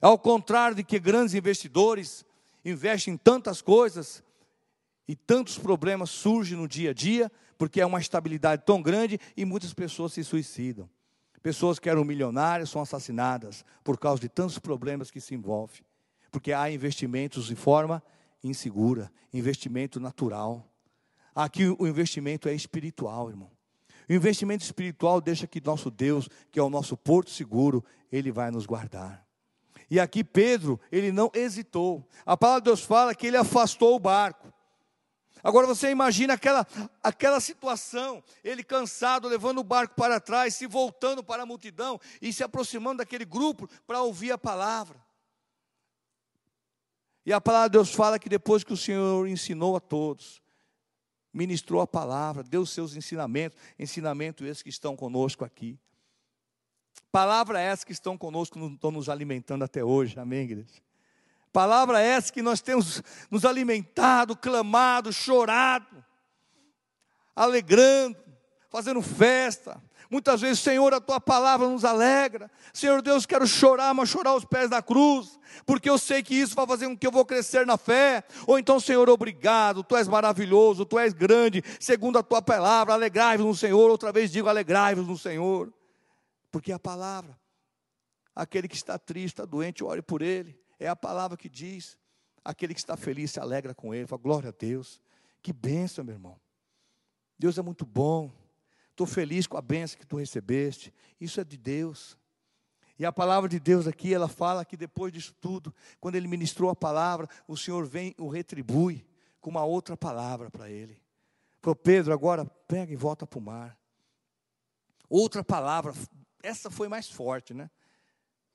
Ao 0.00 0.18
contrário 0.18 0.74
de 0.74 0.82
que 0.82 0.98
grandes 0.98 1.34
investidores 1.34 2.24
investem 2.64 3.14
em 3.14 3.16
tantas 3.16 3.60
coisas 3.60 4.22
e 5.06 5.14
tantos 5.14 5.58
problemas 5.58 6.08
surgem 6.08 6.56
no 6.56 6.66
dia 6.66 6.90
a 6.90 6.94
dia, 6.94 7.30
porque 7.58 7.80
é 7.80 7.86
uma 7.86 8.00
estabilidade 8.00 8.62
tão 8.64 8.80
grande 8.80 9.20
e 9.36 9.44
muitas 9.44 9.74
pessoas 9.74 10.14
se 10.14 10.24
suicidam. 10.24 10.88
Pessoas 11.42 11.78
que 11.78 11.88
eram 11.88 12.04
milionárias 12.04 12.70
são 12.70 12.82
assassinadas 12.82 13.64
por 13.82 13.98
causa 13.98 14.20
de 14.20 14.28
tantos 14.28 14.58
problemas 14.58 15.10
que 15.10 15.20
se 15.20 15.34
envolvem. 15.34 15.82
Porque 16.30 16.52
há 16.52 16.70
investimentos 16.70 17.46
de 17.46 17.54
forma 17.54 18.02
insegura, 18.42 19.10
investimento 19.32 19.98
natural. 19.98 20.66
Aqui 21.34 21.66
o 21.78 21.86
investimento 21.86 22.48
é 22.48 22.54
espiritual, 22.54 23.30
irmão. 23.30 23.50
O 24.08 24.12
investimento 24.12 24.64
espiritual 24.64 25.20
deixa 25.20 25.46
que 25.46 25.60
nosso 25.60 25.90
Deus, 25.90 26.28
que 26.50 26.58
é 26.58 26.62
o 26.62 26.70
nosso 26.70 26.96
porto 26.96 27.30
seguro, 27.30 27.84
ele 28.10 28.32
vai 28.32 28.50
nos 28.50 28.66
guardar. 28.66 29.29
E 29.90 29.98
aqui 29.98 30.22
Pedro, 30.22 30.80
ele 30.92 31.10
não 31.10 31.30
hesitou. 31.34 32.08
A 32.24 32.36
palavra 32.36 32.60
de 32.60 32.66
Deus 32.66 32.82
fala 32.82 33.14
que 33.14 33.26
ele 33.26 33.36
afastou 33.36 33.96
o 33.96 33.98
barco. 33.98 34.52
Agora 35.42 35.66
você 35.66 35.90
imagina 35.90 36.34
aquela, 36.34 36.66
aquela 37.02 37.40
situação, 37.40 38.22
ele 38.44 38.62
cansado, 38.62 39.26
levando 39.26 39.58
o 39.58 39.64
barco 39.64 39.94
para 39.94 40.20
trás, 40.20 40.54
se 40.54 40.66
voltando 40.66 41.24
para 41.24 41.42
a 41.42 41.46
multidão 41.46 41.98
e 42.20 42.32
se 42.32 42.44
aproximando 42.44 42.98
daquele 42.98 43.24
grupo 43.24 43.68
para 43.86 44.02
ouvir 44.02 44.30
a 44.32 44.38
palavra. 44.38 45.02
E 47.24 47.32
a 47.32 47.40
palavra 47.40 47.70
de 47.70 47.72
Deus 47.72 47.92
fala 47.92 48.18
que 48.18 48.28
depois 48.28 48.62
que 48.62 48.72
o 48.72 48.76
Senhor 48.76 49.26
ensinou 49.26 49.76
a 49.76 49.80
todos, 49.80 50.42
ministrou 51.32 51.80
a 51.80 51.86
palavra, 51.86 52.42
deu 52.42 52.64
seus 52.66 52.94
ensinamentos, 52.94 53.58
ensinamento 53.78 54.44
esses 54.44 54.62
que 54.62 54.68
estão 54.68 54.94
conosco 54.94 55.44
aqui. 55.44 55.78
Palavra 57.12 57.60
essa 57.60 57.84
que 57.84 57.92
estão 57.92 58.16
conosco, 58.16 58.58
estão 58.66 58.90
nos 58.90 59.08
alimentando 59.08 59.64
até 59.64 59.82
hoje, 59.82 60.18
amém, 60.18 60.42
igreja? 60.42 60.80
Palavra 61.52 62.00
essa 62.00 62.32
que 62.32 62.42
nós 62.42 62.60
temos 62.60 63.02
nos 63.28 63.44
alimentado, 63.44 64.36
clamado, 64.36 65.12
chorado, 65.12 66.04
alegrando, 67.34 68.16
fazendo 68.68 69.02
festa. 69.02 69.82
Muitas 70.08 70.40
vezes, 70.40 70.60
Senhor, 70.60 70.92
a 70.94 71.00
tua 71.00 71.20
palavra 71.20 71.68
nos 71.68 71.84
alegra. 71.84 72.50
Senhor 72.72 73.02
Deus, 73.02 73.26
quero 73.26 73.46
chorar, 73.46 73.92
mas 73.94 74.08
chorar 74.08 74.30
aos 74.30 74.44
pés 74.44 74.70
da 74.70 74.82
cruz, 74.82 75.38
porque 75.66 75.90
eu 75.90 75.98
sei 75.98 76.22
que 76.22 76.34
isso 76.34 76.54
vai 76.54 76.66
fazer 76.66 76.86
com 76.86 76.96
que 76.96 77.06
eu 77.06 77.12
vou 77.12 77.24
crescer 77.24 77.66
na 77.66 77.76
fé. 77.76 78.24
Ou 78.46 78.58
então, 78.58 78.78
Senhor, 78.78 79.08
obrigado, 79.08 79.82
tu 79.82 79.96
és 79.96 80.06
maravilhoso, 80.06 80.84
tu 80.84 80.98
és 80.98 81.12
grande, 81.12 81.62
segundo 81.78 82.18
a 82.18 82.22
tua 82.22 82.42
palavra, 82.42 82.94
alegrai-vos 82.94 83.46
no 83.46 83.54
Senhor. 83.54 83.90
Outra 83.90 84.12
vez 84.12 84.30
digo, 84.30 84.48
alegrai-vos 84.48 85.06
no 85.06 85.18
Senhor, 85.18 85.72
porque 86.50 86.72
a 86.72 86.78
palavra, 86.78 87.38
aquele 88.34 88.68
que 88.68 88.76
está 88.76 88.98
triste, 88.98 89.34
está 89.34 89.44
doente, 89.44 89.84
ore 89.84 90.02
por 90.02 90.22
ele. 90.22 90.58
É 90.78 90.88
a 90.88 90.96
palavra 90.96 91.36
que 91.36 91.48
diz: 91.48 91.98
aquele 92.44 92.74
que 92.74 92.80
está 92.80 92.96
feliz 92.96 93.30
se 93.30 93.40
alegra 93.40 93.74
com 93.74 93.94
ele. 93.94 94.06
Fala, 94.06 94.22
glória 94.22 94.48
a 94.48 94.54
Deus. 94.56 95.00
Que 95.42 95.52
bênção, 95.52 96.04
meu 96.04 96.14
irmão. 96.14 96.40
Deus 97.38 97.56
é 97.56 97.62
muito 97.62 97.86
bom. 97.86 98.30
Estou 98.90 99.06
feliz 99.06 99.46
com 99.46 99.56
a 99.56 99.62
bênção 99.62 99.98
que 99.98 100.06
tu 100.06 100.16
recebeste. 100.16 100.92
Isso 101.18 101.40
é 101.40 101.44
de 101.44 101.56
Deus. 101.56 102.18
E 102.98 103.06
a 103.06 103.10
palavra 103.10 103.48
de 103.48 103.58
Deus 103.58 103.86
aqui, 103.86 104.12
ela 104.12 104.28
fala 104.28 104.62
que 104.62 104.76
depois 104.76 105.10
disso 105.10 105.34
tudo, 105.40 105.74
quando 105.98 106.16
ele 106.16 106.28
ministrou 106.28 106.68
a 106.68 106.76
palavra, 106.76 107.26
o 107.48 107.56
Senhor 107.56 107.86
vem 107.86 108.14
e 108.18 108.20
o 108.20 108.28
retribui 108.28 109.06
com 109.40 109.48
uma 109.48 109.64
outra 109.64 109.96
palavra 109.96 110.50
para 110.50 110.68
ele. 110.68 111.00
Falou, 111.62 111.76
Pedro, 111.76 112.12
agora 112.12 112.44
pega 112.44 112.92
e 112.92 112.96
volta 112.96 113.26
para 113.26 113.38
o 113.38 113.42
mar. 113.42 113.78
Outra 115.08 115.42
palavra, 115.42 115.94
essa 116.42 116.70
foi 116.70 116.88
mais 116.88 117.08
forte, 117.08 117.54
né? 117.54 117.70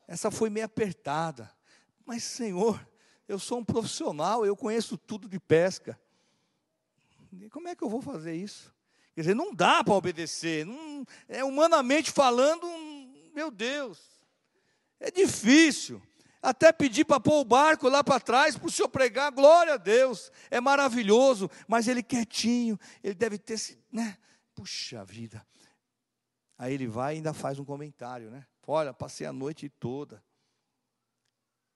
Essa 0.07 0.29
foi 0.29 0.49
meio 0.49 0.65
apertada. 0.65 1.51
Mas, 2.05 2.23
Senhor, 2.23 2.85
eu 3.27 3.39
sou 3.39 3.59
um 3.59 3.65
profissional, 3.65 4.45
eu 4.45 4.55
conheço 4.55 4.97
tudo 4.97 5.27
de 5.27 5.39
pesca. 5.39 5.99
Como 7.51 7.67
é 7.67 7.75
que 7.75 7.83
eu 7.83 7.89
vou 7.89 8.01
fazer 8.01 8.35
isso? 8.35 8.73
Quer 9.13 9.21
dizer, 9.21 9.33
não 9.33 9.53
dá 9.53 9.83
para 9.83 9.93
obedecer. 9.93 10.65
Não, 10.65 11.05
é 11.27 11.43
humanamente 11.43 12.11
falando, 12.11 12.67
meu 13.33 13.49
Deus, 13.49 13.99
é 14.99 15.09
difícil. 15.09 16.01
Até 16.41 16.71
pedir 16.71 17.05
para 17.05 17.19
pôr 17.19 17.39
o 17.39 17.45
barco 17.45 17.89
lá 17.89 18.03
para 18.03 18.19
trás 18.19 18.55
para 18.55 18.67
o 18.67 18.71
senhor 18.71 18.87
pregar, 18.87 19.31
glória 19.31 19.73
a 19.73 19.77
Deus, 19.77 20.31
é 20.51 20.61
maravilhoso, 20.61 21.49
mas 21.67 21.87
ele 21.87 22.03
quietinho, 22.03 22.79
ele 23.03 23.15
deve 23.15 23.39
ter 23.39 23.57
se, 23.57 23.79
né? 23.91 24.15
Puxa 24.53 25.03
vida. 25.03 25.43
Aí 26.57 26.73
ele 26.73 26.87
vai 26.87 27.13
e 27.13 27.17
ainda 27.17 27.33
faz 27.33 27.59
um 27.59 27.65
comentário, 27.65 28.29
né? 28.31 28.45
Olha, 28.65 28.93
passei 28.93 29.27
a 29.27 29.33
noite 29.33 29.69
toda. 29.69 30.23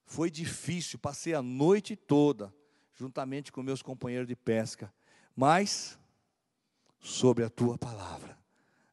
Foi 0.04 0.30
difícil, 0.30 0.98
passei 0.98 1.34
a 1.34 1.42
noite 1.42 1.94
toda, 1.94 2.52
juntamente 2.94 3.52
com 3.52 3.62
meus 3.62 3.82
companheiros 3.82 4.26
de 4.26 4.34
pesca, 4.34 4.92
mas 5.36 5.98
sobre 6.98 7.44
a 7.44 7.50
tua 7.50 7.78
palavra. 7.78 8.36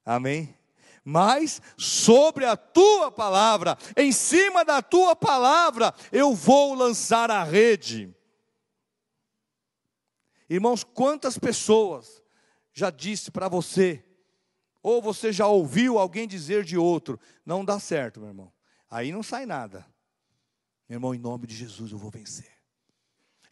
Amém? 0.06 0.56
Mas 1.03 1.62
sobre 1.77 2.46
a 2.46 2.56
tua 2.56 3.12
palavra, 3.12 3.77
em 3.96 4.12
cima 4.12 4.63
da 4.63 4.82
tua 4.82 5.15
palavra, 5.15 5.94
eu 6.12 6.36
vou 6.36 6.74
lançar 6.74 7.32
a 7.32 7.44
rede. 7.44 8.13
Irmãos, 10.50 10.84
quantas 10.84 11.38
pessoas 11.38 12.22
já 12.74 12.89
disse 12.89 13.32
para 13.32 13.50
você, 13.50 14.07
ou 14.88 15.01
você 15.01 15.34
já 15.34 15.46
ouviu 15.46 16.00
alguém 16.00 16.25
dizer 16.25 16.63
de 16.63 16.77
outro, 16.77 17.20
não 17.46 17.65
dá 17.65 17.77
certo, 17.77 18.22
meu 18.22 18.29
irmão. 18.29 18.53
Aí 18.89 19.12
não 19.12 19.22
sai 19.22 19.46
nada. 19.46 19.86
Meu 20.88 20.96
irmão, 20.96 21.13
em 21.13 21.20
nome 21.20 21.46
de 21.46 21.53
Jesus 21.53 21.91
eu 21.91 21.98
vou 21.98 22.10
vencer. 22.10 22.50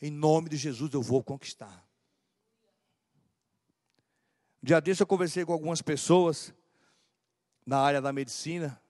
Em 0.02 0.10
nome 0.10 0.48
de 0.48 0.56
Jesus 0.56 0.94
eu 0.94 1.02
vou 1.02 1.22
conquistar. 1.22 1.86
Dia 4.64 4.80
desse 4.80 5.04
eu 5.04 5.08
conversei 5.08 5.44
com 5.44 5.52
algumas 5.52 5.82
pessoas 5.82 6.54
na 7.66 7.80
área 7.80 8.02
da 8.02 8.14
medicina 8.14 8.82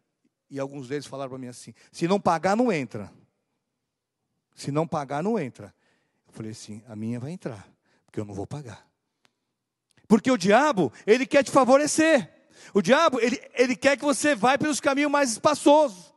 e 0.48 0.60
alguns 0.60 0.88
deles 0.88 1.08
falaram 1.08 1.32
para 1.32 1.40
mim 1.40 1.48
assim: 1.48 1.74
se 1.92 2.08
não 2.08 2.22
pagar, 2.22 2.56
não 2.56 2.72
entra. 2.72 3.12
Se 4.54 4.70
não 4.70 4.88
pagar, 4.88 5.24
não 5.24 5.40
entra. 5.40 5.74
Eu 6.28 6.34
falei 6.34 6.52
assim: 6.52 6.84
a 6.88 6.96
minha 6.96 7.20
vai 7.20 7.32
entrar, 7.32 7.68
porque 8.06 8.20
eu 8.20 8.26
não 8.26 8.36
vou 8.36 8.46
pagar. 8.46 8.88
Porque 10.08 10.30
o 10.30 10.38
diabo, 10.38 10.94
ele 11.08 11.26
quer 11.26 11.44
te 11.44 11.50
favorecer. 11.50 12.35
O 12.74 12.82
diabo, 12.82 13.20
ele, 13.20 13.42
ele 13.54 13.76
quer 13.76 13.98
que 13.98 14.04
você 14.04 14.36
vá 14.36 14.58
pelos 14.58 14.80
caminhos 14.80 15.12
mais 15.12 15.32
espaçosos. 15.32 16.14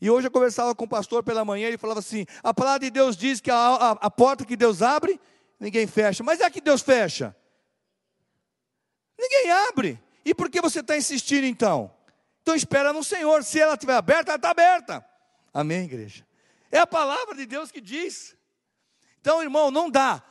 E 0.00 0.10
hoje 0.10 0.26
eu 0.26 0.30
conversava 0.30 0.74
com 0.74 0.84
o 0.84 0.88
pastor 0.88 1.22
pela 1.22 1.44
manhã, 1.44 1.68
ele 1.68 1.78
falava 1.78 2.00
assim: 2.00 2.26
a 2.42 2.52
palavra 2.52 2.80
de 2.80 2.90
Deus 2.90 3.16
diz 3.16 3.40
que 3.40 3.50
a, 3.50 3.56
a, 3.56 3.90
a 3.92 4.10
porta 4.10 4.44
que 4.44 4.56
Deus 4.56 4.82
abre, 4.82 5.20
ninguém 5.58 5.86
fecha. 5.86 6.22
Mas 6.22 6.40
é 6.40 6.50
que 6.50 6.60
Deus 6.60 6.82
fecha. 6.82 7.34
Ninguém 9.18 9.50
abre. 9.50 10.00
E 10.24 10.34
por 10.34 10.50
que 10.50 10.60
você 10.60 10.80
está 10.80 10.96
insistindo 10.96 11.44
então? 11.44 11.90
Então 12.42 12.54
espera 12.54 12.92
no 12.92 13.02
Senhor. 13.02 13.42
Se 13.42 13.58
ela 13.58 13.74
estiver 13.74 13.94
aberta, 13.94 14.32
ela 14.32 14.36
está 14.36 14.50
aberta. 14.50 15.04
Amém, 15.52 15.84
igreja? 15.84 16.26
É 16.70 16.78
a 16.78 16.86
palavra 16.86 17.34
de 17.34 17.46
Deus 17.46 17.70
que 17.70 17.80
diz. 17.80 18.36
Então, 19.20 19.42
irmão, 19.42 19.70
não 19.70 19.90
dá. 19.90 20.22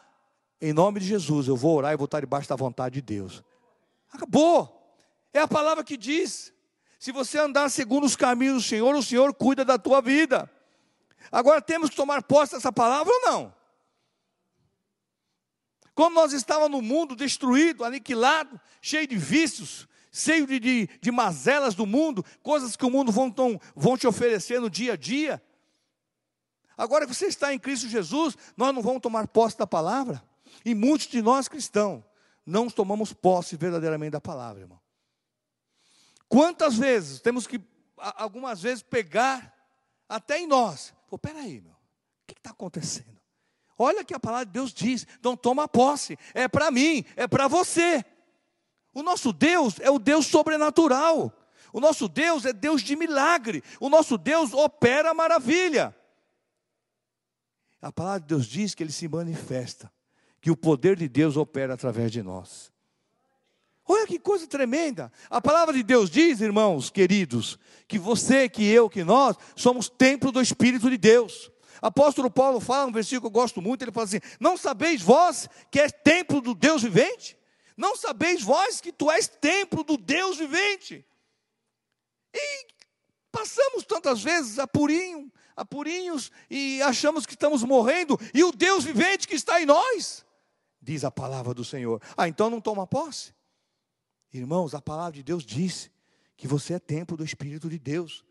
Em 0.62 0.72
nome 0.72 1.00
de 1.00 1.06
Jesus, 1.06 1.48
eu 1.48 1.56
vou 1.56 1.76
orar 1.76 1.94
e 1.94 1.98
vou 1.98 2.06
estar 2.06 2.20
debaixo 2.20 2.48
da 2.48 2.56
vontade 2.56 2.96
de 2.96 3.02
Deus. 3.02 3.44
Acabou. 4.16 4.98
É 5.34 5.40
a 5.40 5.48
palavra 5.48 5.84
que 5.84 5.98
diz. 5.98 6.54
Se 6.98 7.12
você 7.12 7.38
andar 7.38 7.70
segundo 7.70 8.06
os 8.06 8.16
caminhos 8.16 8.64
do 8.64 8.68
Senhor, 8.68 8.96
o 8.96 9.04
Senhor 9.04 9.34
cuida 9.34 9.64
da 9.64 9.78
tua 9.78 10.02
vida. 10.02 10.50
Agora 11.32 11.62
temos 11.62 11.90
que 11.90 11.96
tomar 11.96 12.24
posse 12.24 12.54
dessa 12.54 12.72
palavra 12.72 13.14
ou 13.14 13.22
não? 13.22 13.56
Quando 15.94 16.14
nós 16.14 16.34
estávamos 16.34 16.72
no 16.72 16.82
mundo 16.82 17.16
destruído, 17.16 17.84
aniquilado, 17.84 18.60
cheio 18.82 19.08
de 19.08 19.18
vícios, 19.18 19.88
cheio 20.12 20.48
de, 20.48 20.60
de, 20.60 20.90
de 21.02 21.12
mazelas 21.12 21.76
do 21.76 21.86
mundo, 21.86 22.26
coisas 22.42 22.76
que 22.76 22.86
o 22.86 22.90
mundo 22.90 23.12
vão, 23.12 23.30
tão, 23.30 23.60
vão 23.76 23.98
te 23.98 24.08
oferecer 24.08 24.60
no 24.60 24.70
dia 24.70 24.94
a 24.94 24.98
dia. 24.98 25.42
Agora 26.78 27.06
que 27.06 27.14
você 27.14 27.28
está 27.28 27.54
em 27.54 27.60
Cristo 27.60 27.88
Jesus, 27.88 28.38
nós 28.58 28.74
não 28.74 28.82
vamos 28.82 29.02
tomar 29.02 29.28
posse 29.28 29.58
da 29.58 29.68
palavra. 29.68 30.24
E 30.66 30.74
muitos 30.74 31.08
de 31.08 31.22
nós 31.22 31.48
cristãos 31.48 32.04
não 32.46 32.70
tomamos 32.70 33.12
posse 33.12 33.56
verdadeiramente 33.56 34.12
da 34.12 34.22
palavra, 34.22 34.62
irmão. 34.62 34.80
Quantas 36.28 36.78
vezes 36.78 37.20
temos 37.20 37.48
que, 37.48 37.62
algumas 37.98 38.62
vezes, 38.62 38.84
pegar 38.84 39.54
até 40.08 40.40
em 40.40 40.48
nós. 40.48 40.94
Pô, 41.08 41.18
peraí, 41.18 41.62
meu, 41.62 41.74
o 41.74 42.26
que 42.28 42.34
está 42.34 42.52
acontecendo? 42.52 43.16
Olha 43.78 44.06
que 44.06 44.14
a 44.14 44.20
palavra 44.20 44.46
de 44.46 44.52
Deus 44.52 44.74
diz, 44.74 45.06
então 45.20 45.36
toma 45.36 45.68
posse, 45.68 46.18
é 46.34 46.48
para 46.48 46.72
mim, 46.72 47.04
é 47.16 47.28
para 47.28 47.48
você. 47.48 48.06
O 48.94 49.04
nosso 49.04 49.34
Deus 49.34 49.80
é 49.82 49.90
o 49.90 50.00
Deus 50.00 50.28
sobrenatural. 50.28 51.32
O 51.74 51.82
nosso 51.82 52.08
Deus 52.08 52.46
é 52.46 52.54
Deus 52.54 52.82
de 52.82 52.96
milagre. 52.96 53.62
O 53.82 53.90
nosso 53.90 54.18
Deus 54.18 54.54
opera 54.54 55.14
maravilha. 55.14 55.94
A 57.82 57.92
palavra 57.92 58.22
de 58.22 58.28
Deus 58.28 58.46
diz 58.46 58.74
que 58.74 58.82
ele 58.82 58.94
se 58.94 59.08
manifesta, 59.10 59.92
que 60.46 60.52
o 60.52 60.56
poder 60.56 60.96
de 60.96 61.10
Deus 61.10 61.38
opera 61.38 61.74
através 61.74 62.12
de 62.12 62.22
nós. 62.22 62.72
Olha 63.84 64.06
que 64.06 64.20
coisa 64.20 64.46
tremenda. 64.46 65.12
A 65.28 65.42
palavra 65.42 65.74
de 65.74 65.82
Deus 65.82 66.08
diz, 66.08 66.40
irmãos 66.40 66.92
queridos, 66.92 67.58
que 67.88 67.98
você, 67.98 68.48
que 68.48 68.64
eu, 68.64 68.88
que 68.88 69.04
nós 69.04 69.36
somos 69.56 69.90
templo 69.90 70.32
do 70.32 70.40
Espírito 70.40 70.88
de 70.88 71.00
Deus. 71.00 71.52
Apóstolo 71.82 72.30
Paulo 72.30 72.60
fala 72.60 72.86
um 72.86 72.92
versículo 72.92 73.22
que 73.22 73.36
eu 73.36 73.42
gosto 73.42 73.60
muito, 73.60 73.82
ele 73.82 73.92
fala 73.92 74.06
assim: 74.06 74.20
Não 74.40 74.56
sabeis 74.56 75.02
vós 75.02 75.50
que 75.72 75.80
é 75.80 75.90
templo 75.90 76.40
do 76.40 76.54
Deus 76.54 76.84
vivente? 76.84 77.36
Não 77.76 77.96
sabeis 77.96 78.44
vós 78.44 78.80
que 78.80 78.92
tu 78.92 79.10
és 79.10 79.28
templo 79.28 79.84
do 79.84 79.98
Deus 79.98 80.38
vivente? 80.38 81.04
E 82.32 82.68
passamos 83.32 83.84
tantas 83.84 84.22
vezes 84.22 84.60
apurinho, 84.60 85.34
apurinhos 85.56 86.32
e 86.52 86.84
achamos 86.84 87.26
que 87.26 87.34
estamos 87.34 87.64
morrendo, 87.64 88.20
e 88.32 88.44
o 88.44 88.52
Deus 88.52 88.84
vivente 88.84 89.28
que 89.28 89.34
está 89.34 89.60
em 89.60 89.66
nós, 89.66 90.24
diz 90.86 91.04
a 91.04 91.10
palavra 91.10 91.54
do 91.54 91.66
Senhor. 91.66 92.00
Ah, 92.16 92.28
então 92.28 92.50
não 92.50 92.62
toma 92.62 92.86
posse? 92.86 93.34
Irmãos, 94.32 94.76
a 94.76 94.82
palavra 94.82 95.14
de 95.14 95.24
Deus 95.24 95.44
diz 95.44 95.90
que 96.38 96.48
você 96.48 96.76
é 96.76 96.80
templo 96.80 97.18
do 97.18 97.26
Espírito 97.26 97.68
de 97.68 97.80
Deus. 97.80 98.24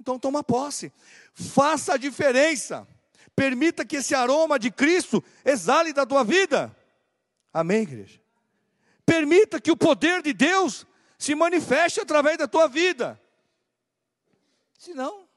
Então 0.00 0.18
toma 0.18 0.42
posse. 0.42 0.90
Faça 1.34 1.94
a 1.94 1.96
diferença. 1.98 2.88
Permita 3.36 3.84
que 3.84 3.96
esse 3.96 4.14
aroma 4.14 4.58
de 4.58 4.70
Cristo 4.70 5.22
exale 5.44 5.92
da 5.92 6.06
tua 6.06 6.24
vida. 6.24 6.74
Amém, 7.52 7.82
igreja? 7.82 8.20
Permita 9.04 9.60
que 9.60 9.70
o 9.70 9.76
poder 9.76 10.22
de 10.22 10.32
Deus 10.32 10.86
se 11.18 11.34
manifeste 11.34 12.00
através 12.00 12.38
da 12.38 12.48
tua 12.48 12.68
vida. 12.68 13.20
Se 14.78 14.94
não, 14.94 15.28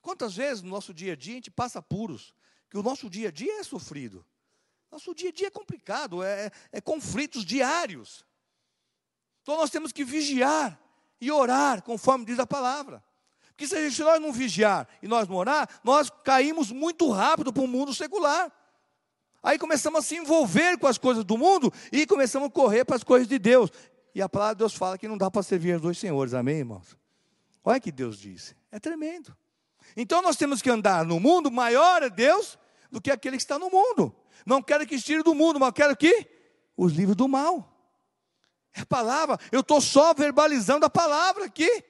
quantas 0.00 0.36
vezes 0.36 0.62
no 0.62 0.70
nosso 0.70 0.94
dia 0.94 1.12
a 1.12 1.16
dia 1.16 1.34
a 1.34 1.36
gente 1.36 1.50
passa 1.50 1.80
apuros, 1.80 2.34
que 2.70 2.78
o 2.78 2.82
nosso 2.82 3.10
dia 3.10 3.28
a 3.28 3.32
dia 3.32 3.60
é 3.60 3.62
sofrido. 3.62 4.24
Nosso 4.96 5.14
dia 5.14 5.28
a 5.28 5.32
dia 5.32 5.48
é 5.48 5.50
complicado, 5.50 6.22
é, 6.22 6.50
é 6.72 6.80
conflitos 6.80 7.44
diários. 7.44 8.24
Então 9.42 9.54
nós 9.58 9.68
temos 9.68 9.92
que 9.92 10.02
vigiar 10.02 10.80
e 11.20 11.30
orar, 11.30 11.82
conforme 11.82 12.24
diz 12.24 12.38
a 12.38 12.46
palavra. 12.46 13.04
Porque 13.48 13.66
se, 13.66 13.90
gente, 13.90 14.02
nós 14.02 14.18
não 14.18 14.32
vigiar 14.32 14.88
e 15.02 15.06
nós 15.06 15.28
não 15.28 15.36
orar, 15.36 15.68
nós 15.84 16.10
caímos 16.24 16.72
muito 16.72 17.10
rápido 17.10 17.52
para 17.52 17.62
o 17.62 17.68
mundo 17.68 17.92
secular. 17.92 18.50
Aí 19.42 19.58
começamos 19.58 19.98
a 19.98 20.02
se 20.02 20.16
envolver 20.16 20.78
com 20.78 20.86
as 20.86 20.96
coisas 20.96 21.26
do 21.26 21.36
mundo 21.36 21.70
e 21.92 22.06
começamos 22.06 22.48
a 22.48 22.50
correr 22.50 22.86
para 22.86 22.96
as 22.96 23.04
coisas 23.04 23.28
de 23.28 23.38
Deus. 23.38 23.70
E 24.14 24.22
a 24.22 24.30
palavra 24.30 24.54
de 24.54 24.60
Deus 24.60 24.72
fala 24.72 24.96
que 24.96 25.06
não 25.06 25.18
dá 25.18 25.30
para 25.30 25.42
servir 25.42 25.76
os 25.76 25.82
dois 25.82 25.98
senhores, 25.98 26.32
amém, 26.32 26.60
irmãos? 26.60 26.96
Olha 27.62 27.76
o 27.76 27.80
que 27.82 27.92
Deus 27.92 28.18
disse, 28.18 28.56
é 28.72 28.80
tremendo. 28.80 29.36
Então 29.94 30.22
nós 30.22 30.36
temos 30.36 30.62
que 30.62 30.70
andar 30.70 31.04
no 31.04 31.20
mundo, 31.20 31.50
maior 31.50 32.02
é 32.02 32.08
Deus 32.08 32.58
do 32.90 32.98
que 32.98 33.10
aquele 33.10 33.36
que 33.36 33.42
está 33.42 33.58
no 33.58 33.68
mundo. 33.68 34.16
Não 34.44 34.62
quero 34.62 34.86
que 34.86 34.96
estire 34.96 35.22
do 35.22 35.34
mundo, 35.34 35.58
mas 35.58 35.72
quero 35.72 35.96
que 35.96 36.28
os 36.76 36.92
livros 36.92 37.16
do 37.16 37.28
mal. 37.28 37.72
É 38.74 38.80
a 38.80 38.86
palavra, 38.86 39.38
eu 39.50 39.60
estou 39.60 39.80
só 39.80 40.12
verbalizando 40.12 40.84
a 40.84 40.90
palavra 40.90 41.46
aqui. 41.46 41.84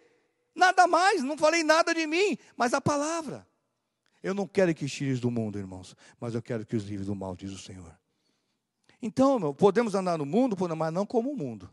Nada 0.55 0.87
mais, 0.87 1.23
não 1.23 1.37
falei 1.37 1.63
nada 1.63 1.93
de 1.93 2.07
mim, 2.07 2.39
mas 2.57 2.73
a 2.73 2.81
palavra. 2.81 3.47
Eu 4.23 4.33
não 4.35 4.47
quero 4.47 4.75
que 4.75 4.87
tires 4.87 5.21
do 5.21 5.31
mundo, 5.31 5.59
irmãos, 5.59 5.97
mas 6.19 6.35
eu 6.35 6.43
quero 6.43 6.65
que 6.65 6.77
os 6.77 6.85
livres 6.85 7.07
do 7.07 7.15
mal, 7.15 7.37
diz 7.37 7.53
o 7.53 7.59
Senhor. 7.59 7.97
Então, 9.03 9.39
meu, 9.39 9.55
podemos 9.55 9.95
andar 9.95 10.17
no 10.17 10.25
mundo, 10.25 10.57
mas 10.77 10.93
não 10.93 11.05
como 11.05 11.33
o 11.33 11.37
mundo. 11.37 11.71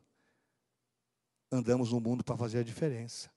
Andamos 1.51 1.91
no 1.91 1.99
mundo 1.99 2.23
para 2.23 2.35
fazer 2.35 2.59
a 2.59 2.63
diferença. 2.63 3.31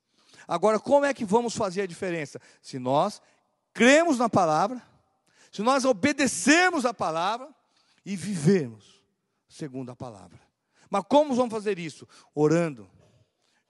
Agora, 0.48 0.80
como 0.80 1.06
é 1.06 1.14
que 1.14 1.24
vamos 1.24 1.54
fazer 1.54 1.82
a 1.82 1.86
diferença? 1.86 2.40
Se 2.60 2.78
nós 2.78 3.20
cremos 3.72 4.18
na 4.18 4.28
palavra, 4.28 4.82
se 5.56 5.62
nós 5.62 5.86
obedecermos 5.86 6.84
a 6.84 6.92
palavra 6.92 7.48
e 8.04 8.14
vivermos 8.14 9.02
segundo 9.48 9.88
a 9.88 9.96
palavra. 9.96 10.38
Mas 10.90 11.02
como 11.08 11.34
vamos 11.34 11.50
fazer 11.50 11.78
isso? 11.78 12.06
Orando, 12.34 12.86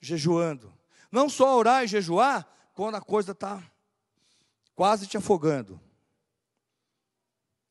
jejuando, 0.01 0.77
não 1.13 1.29
só 1.29 1.57
orar 1.57 1.85
e 1.85 1.87
jejuar 1.87 2.45
quando 2.75 2.97
a 2.97 3.01
coisa 3.01 3.31
está 3.31 3.63
quase 4.75 5.07
te 5.07 5.17
afogando. 5.17 5.81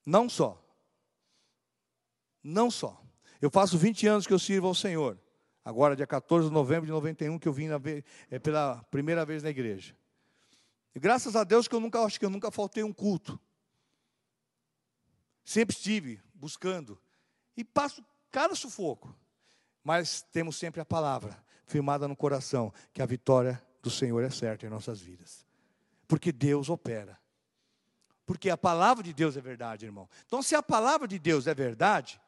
Não 0.06 0.30
só. 0.30 0.66
Não 2.42 2.72
só. 2.72 3.04
Eu 3.42 3.52
faço 3.52 3.78
20 3.78 4.08
anos 4.08 4.26
que 4.26 4.32
eu 4.32 4.40
sirvo 4.40 4.68
ao 4.68 4.76
Senhor. 4.76 5.20
Agora, 5.66 5.94
dia 5.94 6.08
14 6.08 6.48
de 6.48 6.54
novembro 6.54 6.86
de 6.86 6.92
91, 6.94 7.38
que 7.38 7.50
eu 7.50 7.54
vim 7.54 7.68
é, 8.32 8.40
pela 8.40 8.82
primeira 8.90 9.26
vez 9.26 9.44
na 9.44 9.50
igreja. 9.50 9.94
E 10.96 11.02
graças 11.02 11.36
a 11.36 11.44
Deus 11.44 11.68
que 11.68 11.76
eu 11.76 11.82
nunca 11.82 12.02
acho 12.02 12.18
que 12.18 12.26
eu 12.26 12.30
nunca 12.30 12.50
faltei 12.50 12.82
um 12.82 12.94
culto. 12.94 13.38
Sempre 15.46 15.76
estive 15.76 16.20
buscando. 16.34 17.00
E 17.56 17.64
passo 17.64 18.04
cada 18.32 18.56
sufoco. 18.56 19.16
Mas 19.84 20.24
temos 20.34 20.58
sempre 20.58 20.82
a 20.82 20.86
palavra 20.86 21.42
firmada 21.68 22.08
no 22.08 22.16
coração, 22.16 22.74
que 22.92 23.02
a 23.02 23.06
vitória 23.06 23.64
do 23.82 23.90
Senhor 23.90 24.24
é 24.24 24.30
certa 24.30 24.66
em 24.66 24.70
nossas 24.70 25.00
vidas. 25.00 25.46
Porque 26.08 26.32
Deus 26.32 26.70
opera. 26.70 27.20
Porque 28.26 28.50
a 28.50 28.58
palavra 28.58 29.04
de 29.04 29.14
Deus 29.14 29.38
é 29.38 29.42
verdade, 29.42 29.86
irmão. 29.86 30.10
Então, 30.26 30.42
se 30.42 30.56
a 30.56 30.64
palavra 30.64 31.08
de 31.08 31.20
Deus 31.20 31.46
é 31.46 31.54
verdade, 31.54 32.20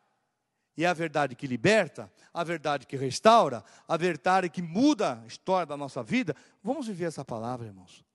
e 0.75 0.85
é 0.85 0.87
a 0.87 0.93
verdade 0.93 1.35
que 1.35 1.47
liberta, 1.47 2.11
a 2.31 2.43
verdade 2.43 2.85
que 2.85 2.95
restaura, 2.95 3.63
a 3.87 3.97
verdade 3.97 4.49
que 4.49 4.61
muda 4.61 5.19
a 5.23 5.25
história 5.25 5.65
da 5.65 5.75
nossa 5.75 6.03
vida, 6.03 6.35
vamos 6.63 6.85
viver 6.85 7.05
essa 7.05 7.25
palavra, 7.25 7.65
irmãos. 7.65 8.05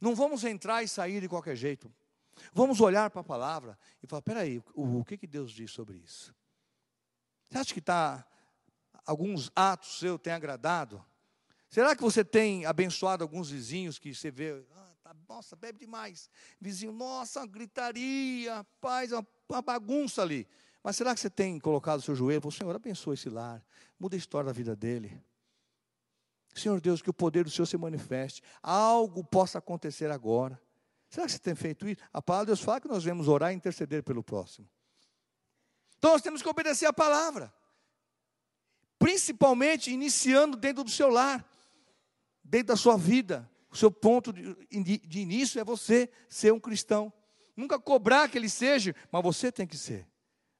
Não 0.00 0.14
vamos 0.14 0.44
entrar 0.44 0.82
e 0.82 0.88
sair 0.88 1.20
de 1.20 1.28
qualquer 1.28 1.56
jeito. 1.56 1.92
Vamos 2.52 2.80
olhar 2.80 3.10
para 3.10 3.20
a 3.20 3.24
palavra 3.24 3.78
e 4.02 4.06
falar: 4.06 4.22
peraí, 4.22 4.62
o, 4.74 5.00
o 5.00 5.04
que, 5.04 5.16
que 5.16 5.26
Deus 5.26 5.52
diz 5.52 5.70
sobre 5.70 5.96
isso? 5.98 6.34
Você 7.48 7.58
acha 7.58 7.72
que 7.72 7.80
está 7.80 8.26
alguns 9.06 9.50
atos 9.54 9.98
seu 9.98 10.18
têm 10.18 10.32
agradado? 10.32 11.04
Será 11.70 11.94
que 11.94 12.02
você 12.02 12.24
tem 12.24 12.64
abençoado 12.64 13.22
alguns 13.22 13.50
vizinhos 13.50 13.98
que 13.98 14.14
você 14.14 14.30
vê, 14.30 14.64
ah, 14.74 14.92
tá, 15.02 15.14
nossa, 15.28 15.54
bebe 15.54 15.78
demais. 15.78 16.30
Vizinho, 16.60 16.92
nossa, 16.92 17.46
gritaria, 17.46 18.64
paz, 18.80 19.12
uma, 19.12 19.26
uma 19.48 19.62
bagunça 19.62 20.22
ali. 20.22 20.46
Mas 20.82 20.96
será 20.96 21.14
que 21.14 21.20
você 21.20 21.28
tem 21.28 21.58
colocado 21.58 21.98
o 21.98 22.02
seu 22.02 22.14
joelho 22.14 22.40
falou, 22.40 22.52
Senhor, 22.52 22.74
abençoa 22.74 23.14
esse 23.14 23.28
lar, 23.28 23.62
muda 23.98 24.16
a 24.16 24.18
história 24.18 24.46
da 24.46 24.52
vida 24.52 24.74
dele. 24.74 25.22
Senhor 26.54 26.80
Deus, 26.80 27.02
que 27.02 27.10
o 27.10 27.14
poder 27.14 27.44
do 27.44 27.50
Senhor 27.50 27.66
se 27.66 27.76
manifeste, 27.76 28.42
algo 28.62 29.22
possa 29.22 29.58
acontecer 29.58 30.10
agora. 30.10 30.60
Será 31.08 31.26
que 31.26 31.32
você 31.32 31.38
tem 31.38 31.54
feito 31.54 31.88
isso? 31.88 32.00
A 32.12 32.20
palavra 32.20 32.46
de 32.46 32.50
Deus 32.50 32.60
fala 32.60 32.80
que 32.80 32.88
nós 32.88 33.02
devemos 33.02 33.28
orar 33.28 33.52
e 33.52 33.56
interceder 33.56 34.02
pelo 34.02 34.22
próximo. 34.22 34.68
Então 35.96 36.12
nós 36.12 36.22
temos 36.22 36.42
que 36.42 36.48
obedecer 36.48 36.86
a 36.86 36.92
palavra 36.92 37.52
principalmente 38.98 39.90
iniciando 39.90 40.56
dentro 40.56 40.84
do 40.84 40.90
seu 40.90 41.08
lar, 41.08 41.46
dentro 42.42 42.68
da 42.68 42.76
sua 42.76 42.96
vida. 42.96 43.48
O 43.70 43.76
seu 43.76 43.90
ponto 43.90 44.32
de, 44.32 44.56
início 45.14 45.60
é 45.60 45.64
você 45.64 46.10
ser 46.28 46.52
um 46.52 46.60
cristão. 46.60 47.12
Nunca 47.56 47.78
cobrar 47.78 48.28
que 48.28 48.38
ele 48.38 48.48
seja, 48.48 48.94
mas 49.12 49.22
você 49.22 49.52
tem 49.52 49.66
que 49.66 49.76
ser. 49.76 50.06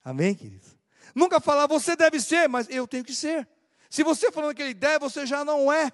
Amém, 0.04 0.34
queridos? 0.34 0.76
Nunca 1.14 1.40
falar, 1.40 1.66
você 1.66 1.96
deve 1.96 2.20
ser, 2.20 2.48
mas 2.48 2.68
eu 2.68 2.86
tenho 2.86 3.04
que 3.04 3.14
ser. 3.14 3.48
Se 3.88 4.02
você 4.02 4.30
falando 4.30 4.54
que 4.54 4.62
ele 4.62 4.74
deve, 4.74 4.98
você 4.98 5.26
já 5.26 5.44
não 5.44 5.72
é. 5.72 5.90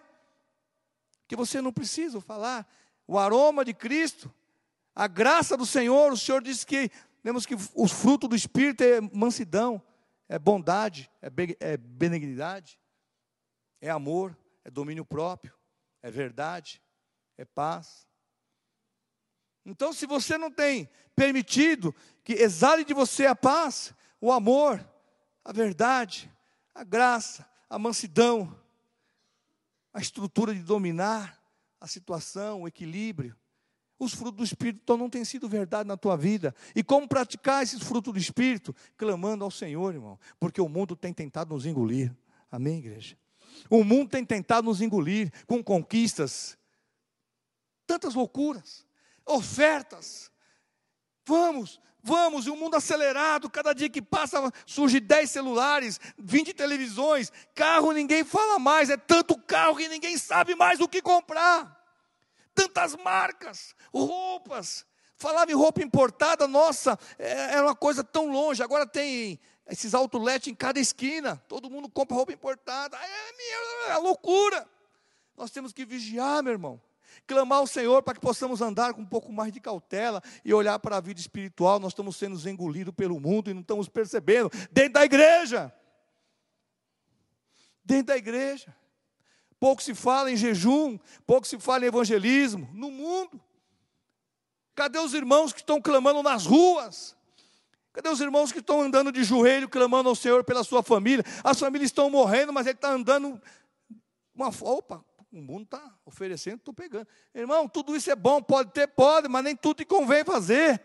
Que 1.28 1.36
você 1.36 1.62
não 1.62 1.72
precisa 1.72 2.20
falar. 2.20 2.66
O 3.06 3.18
aroma 3.18 3.64
de 3.64 3.72
Cristo, 3.72 4.32
a 4.94 5.08
graça 5.08 5.56
do 5.56 5.66
Senhor, 5.66 6.12
o 6.12 6.16
Senhor 6.16 6.42
disse 6.42 6.64
que 6.64 6.90
temos 7.22 7.44
que 7.44 7.56
o 7.74 7.88
fruto 7.88 8.28
do 8.28 8.36
Espírito 8.36 8.82
é 8.82 9.00
mansidão, 9.00 9.82
é 10.28 10.38
bondade, 10.38 11.10
é, 11.20 11.30
é 11.60 11.76
benignidade, 11.76 12.78
é 13.80 13.90
amor, 13.90 14.36
é 14.64 14.70
domínio 14.70 15.04
próprio, 15.04 15.52
é 16.02 16.10
verdade, 16.10 16.82
é 17.36 17.44
paz. 17.44 18.06
Então, 19.64 19.92
se 19.92 20.06
você 20.06 20.36
não 20.36 20.50
tem 20.50 20.88
permitido 21.16 21.94
que 22.22 22.34
exale 22.34 22.84
de 22.84 22.92
você 22.92 23.26
a 23.26 23.34
paz, 23.34 23.94
o 24.20 24.30
amor, 24.30 24.86
a 25.44 25.52
verdade, 25.52 26.30
a 26.74 26.84
graça, 26.84 27.48
a 27.68 27.78
mansidão, 27.78 28.54
a 29.92 30.00
estrutura 30.00 30.54
de 30.54 30.60
dominar 30.60 31.40
a 31.80 31.86
situação, 31.86 32.62
o 32.62 32.68
equilíbrio, 32.68 33.36
os 33.98 34.14
frutos 34.14 34.36
do 34.36 34.44
Espírito 34.44 34.80
então 34.82 34.96
não 34.96 35.08
têm 35.08 35.24
sido 35.24 35.48
verdade 35.48 35.86
na 35.88 35.96
tua 35.96 36.16
vida. 36.16 36.54
E 36.74 36.82
como 36.82 37.08
praticar 37.08 37.62
esses 37.62 37.82
frutos 37.82 38.12
do 38.12 38.18
Espírito? 38.18 38.74
Clamando 38.96 39.44
ao 39.44 39.50
Senhor, 39.50 39.94
irmão, 39.94 40.18
porque 40.38 40.60
o 40.60 40.68
mundo 40.68 40.96
tem 40.96 41.12
tentado 41.12 41.54
nos 41.54 41.66
engolir. 41.66 42.14
Amém, 42.50 42.78
igreja? 42.78 43.16
O 43.70 43.84
mundo 43.84 44.10
tem 44.10 44.24
tentado 44.24 44.66
nos 44.66 44.80
engolir 44.80 45.32
com 45.46 45.62
conquistas, 45.62 46.58
tantas 47.86 48.14
loucuras, 48.14 48.86
ofertas. 49.24 50.30
Vamos, 51.24 51.80
vamos, 52.02 52.46
e 52.46 52.50
o 52.50 52.56
mundo 52.56 52.74
acelerado, 52.74 53.48
cada 53.48 53.72
dia 53.72 53.88
que 53.88 54.02
passa 54.02 54.52
surge 54.66 55.00
10 55.00 55.30
celulares, 55.30 56.00
20 56.18 56.52
televisões, 56.52 57.32
carro 57.54 57.92
ninguém 57.92 58.24
fala 58.24 58.58
mais, 58.58 58.90
é 58.90 58.96
tanto 58.96 59.38
carro 59.38 59.76
que 59.76 59.88
ninguém 59.88 60.18
sabe 60.18 60.54
mais 60.54 60.80
o 60.80 60.88
que 60.88 61.00
comprar. 61.00 61.83
Tantas 62.54 62.94
marcas, 62.96 63.74
roupas. 63.92 64.86
Falava 65.16 65.50
em 65.50 65.54
roupa 65.54 65.82
importada, 65.82 66.46
nossa, 66.48 66.98
é, 67.18 67.54
era 67.54 67.62
uma 67.62 67.74
coisa 67.74 68.02
tão 68.02 68.30
longe. 68.30 68.62
Agora 68.62 68.86
tem 68.86 69.38
esses 69.66 69.94
outlet 69.94 70.50
em 70.50 70.54
cada 70.54 70.78
esquina. 70.78 71.42
Todo 71.48 71.70
mundo 71.70 71.88
compra 71.88 72.16
roupa 72.16 72.32
importada. 72.32 72.96
É, 72.96 73.32
minha, 73.36 73.94
é 73.94 73.98
loucura. 73.98 74.68
Nós 75.36 75.50
temos 75.50 75.72
que 75.72 75.84
vigiar, 75.84 76.42
meu 76.42 76.52
irmão. 76.52 76.80
Clamar 77.26 77.58
ao 77.58 77.66
Senhor 77.66 78.02
para 78.02 78.14
que 78.14 78.20
possamos 78.20 78.60
andar 78.60 78.92
com 78.92 79.00
um 79.00 79.06
pouco 79.06 79.32
mais 79.32 79.52
de 79.52 79.60
cautela 79.60 80.22
e 80.44 80.52
olhar 80.52 80.78
para 80.78 80.96
a 80.96 81.00
vida 81.00 81.20
espiritual. 81.20 81.78
Nós 81.78 81.92
estamos 81.92 82.16
sendo 82.16 82.36
engolidos 82.48 82.94
pelo 82.94 83.18
mundo 83.18 83.50
e 83.50 83.54
não 83.54 83.62
estamos 83.62 83.88
percebendo. 83.88 84.50
Dentro 84.70 84.94
da 84.94 85.04
igreja. 85.04 85.72
Dentro 87.84 88.06
da 88.06 88.16
igreja. 88.16 88.74
Pouco 89.64 89.82
se 89.82 89.94
fala 89.94 90.30
em 90.30 90.36
jejum, 90.36 90.98
pouco 91.26 91.46
se 91.46 91.58
fala 91.58 91.86
em 91.86 91.88
evangelismo 91.88 92.68
no 92.74 92.90
mundo. 92.90 93.40
Cadê 94.74 94.98
os 94.98 95.14
irmãos 95.14 95.54
que 95.54 95.60
estão 95.60 95.80
clamando 95.80 96.22
nas 96.22 96.44
ruas? 96.44 97.16
Cadê 97.90 98.10
os 98.10 98.20
irmãos 98.20 98.52
que 98.52 98.58
estão 98.58 98.82
andando 98.82 99.10
de 99.10 99.24
joelho, 99.24 99.66
clamando 99.66 100.10
ao 100.10 100.14
Senhor 100.14 100.44
pela 100.44 100.62
sua 100.64 100.82
família? 100.82 101.24
As 101.42 101.58
famílias 101.58 101.88
estão 101.88 102.10
morrendo, 102.10 102.52
mas 102.52 102.66
ele 102.66 102.74
está 102.74 102.90
andando. 102.90 103.40
Uma, 104.34 104.48
opa, 104.48 105.02
o 105.32 105.40
mundo 105.40 105.62
está 105.62 105.94
oferecendo, 106.04 106.56
estou 106.56 106.74
pegando. 106.74 107.08
Irmão, 107.34 107.66
tudo 107.66 107.96
isso 107.96 108.10
é 108.10 108.14
bom, 108.14 108.42
pode 108.42 108.70
ter, 108.70 108.86
pode, 108.88 109.28
mas 109.28 109.42
nem 109.42 109.56
tudo 109.56 109.78
te 109.78 109.86
convém 109.86 110.26
fazer. 110.26 110.78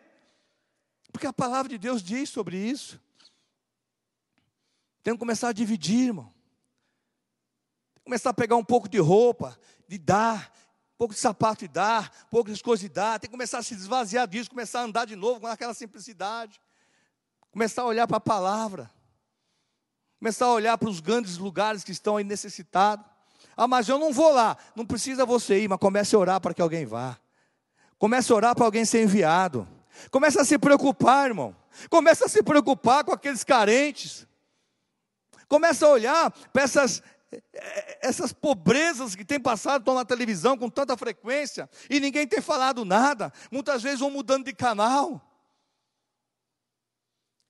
Porque 1.11 1.27
a 1.27 1.33
palavra 1.33 1.67
de 1.67 1.77
Deus 1.77 2.01
diz 2.01 2.29
sobre 2.29 2.55
isso. 2.55 2.97
Tem 5.03 5.15
que 5.15 5.19
começar 5.19 5.49
a 5.49 5.51
dividir, 5.51 6.05
irmão. 6.05 6.38
Começar 8.09 8.31
a 8.31 8.33
pegar 8.33 8.55
um 8.55 8.63
pouco 8.63 8.89
de 8.89 8.97
roupa, 8.97 9.55
de 9.87 9.99
dar, 9.99 10.51
um 10.95 10.97
pouco 10.97 11.13
de 11.13 11.19
sapato 11.19 11.63
e 11.63 11.67
dar, 11.67 12.11
um 12.25 12.29
pouco 12.31 12.51
de 12.51 12.63
coisas 12.63 12.83
e 12.83 12.89
dar. 12.89 13.19
Tem 13.19 13.29
que 13.29 13.31
começar 13.31 13.59
a 13.59 13.61
se 13.61 13.75
esvaziar 13.75 14.27
disso, 14.27 14.49
começar 14.49 14.79
a 14.79 14.83
andar 14.85 15.05
de 15.05 15.15
novo 15.15 15.41
com 15.41 15.45
aquela 15.45 15.75
simplicidade. 15.75 16.59
Começar 17.51 17.83
a 17.83 17.85
olhar 17.85 18.07
para 18.07 18.17
a 18.17 18.19
palavra. 18.19 18.89
Começar 20.17 20.47
a 20.47 20.51
olhar 20.53 20.75
para 20.75 20.89
os 20.89 20.99
grandes 20.99 21.37
lugares 21.37 21.83
que 21.83 21.91
estão 21.91 22.17
aí 22.17 22.23
necessitados. 22.23 23.05
Ah, 23.55 23.67
mas 23.67 23.87
eu 23.87 23.99
não 23.99 24.11
vou 24.11 24.33
lá. 24.33 24.57
Não 24.75 24.87
precisa 24.87 25.23
você 25.23 25.61
ir, 25.61 25.67
mas 25.67 25.77
comece 25.77 26.15
a 26.15 26.17
orar 26.17 26.41
para 26.41 26.51
que 26.51 26.63
alguém 26.63 26.87
vá. 26.87 27.15
Comece 27.99 28.31
a 28.31 28.35
orar 28.35 28.55
para 28.55 28.65
alguém 28.65 28.85
ser 28.85 29.03
enviado. 29.03 29.67
Comece 30.09 30.41
a 30.41 30.43
se 30.43 30.57
preocupar, 30.57 31.27
irmão. 31.27 31.55
Comece 31.91 32.23
a 32.23 32.27
se 32.27 32.41
preocupar 32.41 33.03
com 33.03 33.11
aqueles 33.11 33.43
carentes. 33.43 34.25
Comece 35.47 35.85
a 35.85 35.89
olhar 35.89 36.31
para 36.51 36.63
essas, 36.63 37.03
essas 38.01 38.33
pobrezas 38.33 39.15
que 39.15 39.23
tem 39.23 39.39
passado 39.39 39.81
estão 39.81 39.95
na 39.95 40.05
televisão 40.05 40.57
com 40.57 40.69
tanta 40.69 40.97
frequência 40.97 41.69
e 41.89 41.99
ninguém 41.99 42.27
tem 42.27 42.41
falado 42.41 42.83
nada. 42.83 43.31
Muitas 43.51 43.83
vezes 43.83 43.99
vão 43.99 44.09
mudando 44.09 44.45
de 44.45 44.53
canal 44.53 45.25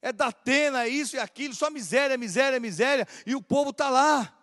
é 0.01 0.13
da 0.13 0.27
Atena, 0.27 0.83
é 0.83 0.89
isso 0.89 1.15
e 1.15 1.19
aquilo, 1.19 1.53
só 1.53 1.69
miséria, 1.69 2.17
miséria, 2.17 2.59
miséria, 2.59 3.07
e 3.25 3.35
o 3.35 3.41
povo 3.41 3.71
está 3.71 3.89
lá. 3.89 4.33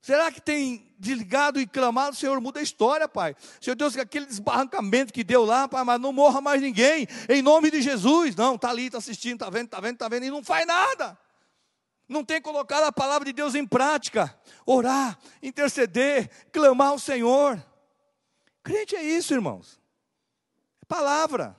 Será 0.00 0.30
que 0.30 0.40
tem 0.40 0.94
desligado 0.98 1.60
e 1.60 1.66
clamado, 1.66 2.14
Senhor, 2.14 2.40
muda 2.40 2.60
a 2.60 2.62
história, 2.62 3.08
Pai. 3.08 3.34
Senhor 3.60 3.74
Deus, 3.74 3.96
aquele 3.96 4.26
desbarrancamento 4.26 5.12
que 5.12 5.24
deu 5.24 5.44
lá, 5.44 5.66
Pai, 5.66 5.82
mas 5.82 6.00
não 6.00 6.12
morra 6.12 6.40
mais 6.40 6.62
ninguém, 6.62 7.08
em 7.28 7.42
nome 7.42 7.72
de 7.72 7.82
Jesus. 7.82 8.36
Não, 8.36 8.54
está 8.54 8.70
ali, 8.70 8.86
está 8.86 8.98
assistindo, 8.98 9.34
está 9.34 9.50
vendo, 9.50 9.66
está 9.66 9.80
vendo, 9.80 9.94
está 9.94 10.08
vendo, 10.08 10.26
e 10.26 10.30
não 10.30 10.44
faz 10.44 10.64
nada. 10.64 11.18
Não 12.08 12.24
tem 12.24 12.40
colocado 12.40 12.84
a 12.84 12.92
palavra 12.92 13.24
de 13.24 13.32
Deus 13.32 13.54
em 13.54 13.66
prática. 13.66 14.38
Orar, 14.64 15.18
interceder, 15.42 16.30
clamar 16.52 16.88
ao 16.88 16.98
Senhor. 16.98 17.62
Crente 18.62 18.94
é 18.94 19.02
isso, 19.02 19.34
irmãos. 19.34 19.80
É 20.82 20.84
palavra. 20.86 21.56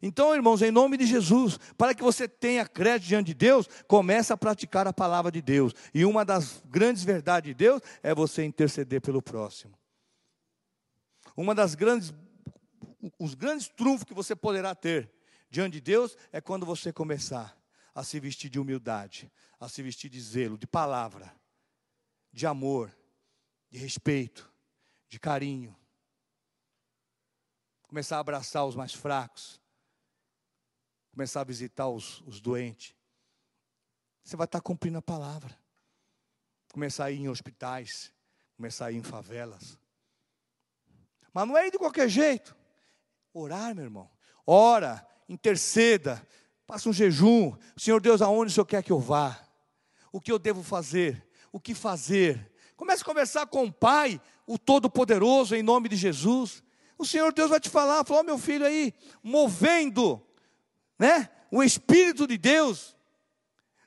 Então, 0.00 0.32
irmãos, 0.32 0.62
em 0.62 0.70
nome 0.70 0.96
de 0.96 1.04
Jesus, 1.04 1.58
para 1.76 1.92
que 1.92 2.02
você 2.02 2.28
tenha 2.28 2.64
crédito 2.64 3.08
diante 3.08 3.26
de 3.28 3.34
Deus, 3.34 3.68
comece 3.88 4.32
a 4.32 4.36
praticar 4.36 4.86
a 4.86 4.92
palavra 4.92 5.32
de 5.32 5.42
Deus. 5.42 5.74
E 5.92 6.04
uma 6.04 6.24
das 6.24 6.62
grandes 6.66 7.02
verdades 7.02 7.48
de 7.48 7.54
Deus 7.54 7.82
é 8.02 8.14
você 8.14 8.44
interceder 8.44 9.00
pelo 9.00 9.20
próximo. 9.20 9.76
Uma 11.36 11.54
das 11.54 11.74
grandes 11.74 12.14
os 13.18 13.34
grandes 13.34 13.68
trunfos 13.68 14.04
que 14.04 14.14
você 14.14 14.34
poderá 14.34 14.74
ter 14.74 15.10
diante 15.48 15.74
de 15.74 15.80
Deus 15.80 16.16
é 16.32 16.40
quando 16.40 16.66
você 16.66 16.92
começar 16.92 17.57
a 17.98 18.04
se 18.04 18.20
vestir 18.20 18.48
de 18.48 18.60
humildade, 18.60 19.28
a 19.58 19.68
se 19.68 19.82
vestir 19.82 20.08
de 20.08 20.20
zelo, 20.20 20.56
de 20.56 20.68
palavra, 20.68 21.34
de 22.32 22.46
amor, 22.46 22.96
de 23.68 23.76
respeito, 23.76 24.48
de 25.08 25.18
carinho. 25.18 25.76
Começar 27.88 28.18
a 28.18 28.20
abraçar 28.20 28.64
os 28.64 28.76
mais 28.76 28.94
fracos, 28.94 29.60
começar 31.10 31.40
a 31.40 31.44
visitar 31.44 31.88
os, 31.88 32.20
os 32.20 32.40
doentes. 32.40 32.94
Você 34.22 34.36
vai 34.36 34.44
estar 34.44 34.60
cumprindo 34.60 34.98
a 34.98 35.02
palavra. 35.02 35.58
Começar 36.72 37.06
a 37.06 37.10
ir 37.10 37.18
em 37.18 37.28
hospitais, 37.28 38.14
começar 38.54 38.86
a 38.86 38.92
ir 38.92 38.96
em 38.98 39.02
favelas. 39.02 39.76
Mas 41.34 41.48
não 41.48 41.58
é 41.58 41.66
ir 41.66 41.72
de 41.72 41.78
qualquer 41.78 42.08
jeito. 42.08 42.56
Orar, 43.34 43.74
meu 43.74 43.82
irmão. 43.82 44.08
Ora, 44.46 45.04
interceda, 45.28 46.24
faça 46.68 46.88
um 46.88 46.92
jejum. 46.92 47.52
Senhor 47.76 48.00
Deus, 48.00 48.22
aonde 48.22 48.52
o 48.52 48.54
Senhor 48.54 48.66
quer 48.66 48.84
que 48.84 48.92
eu 48.92 49.00
vá? 49.00 49.36
O 50.12 50.20
que 50.20 50.30
eu 50.30 50.38
devo 50.38 50.62
fazer? 50.62 51.26
O 51.50 51.58
que 51.58 51.74
fazer? 51.74 52.52
Comece 52.76 53.02
a 53.02 53.04
conversar 53.04 53.46
com 53.48 53.64
o 53.64 53.72
Pai, 53.72 54.20
o 54.46 54.56
Todo-Poderoso, 54.56 55.56
em 55.56 55.62
nome 55.64 55.88
de 55.88 55.96
Jesus. 55.96 56.62
O 56.96 57.04
Senhor 57.04 57.32
Deus 57.32 57.50
vai 57.50 57.58
te 57.58 57.68
falar, 57.68 58.04
falou, 58.04 58.22
meu 58.22 58.38
filho 58.38 58.64
aí, 58.64 58.94
movendo 59.20 60.22
né? 60.98 61.28
O 61.50 61.62
Espírito 61.62 62.26
de 62.26 62.36
Deus, 62.36 62.96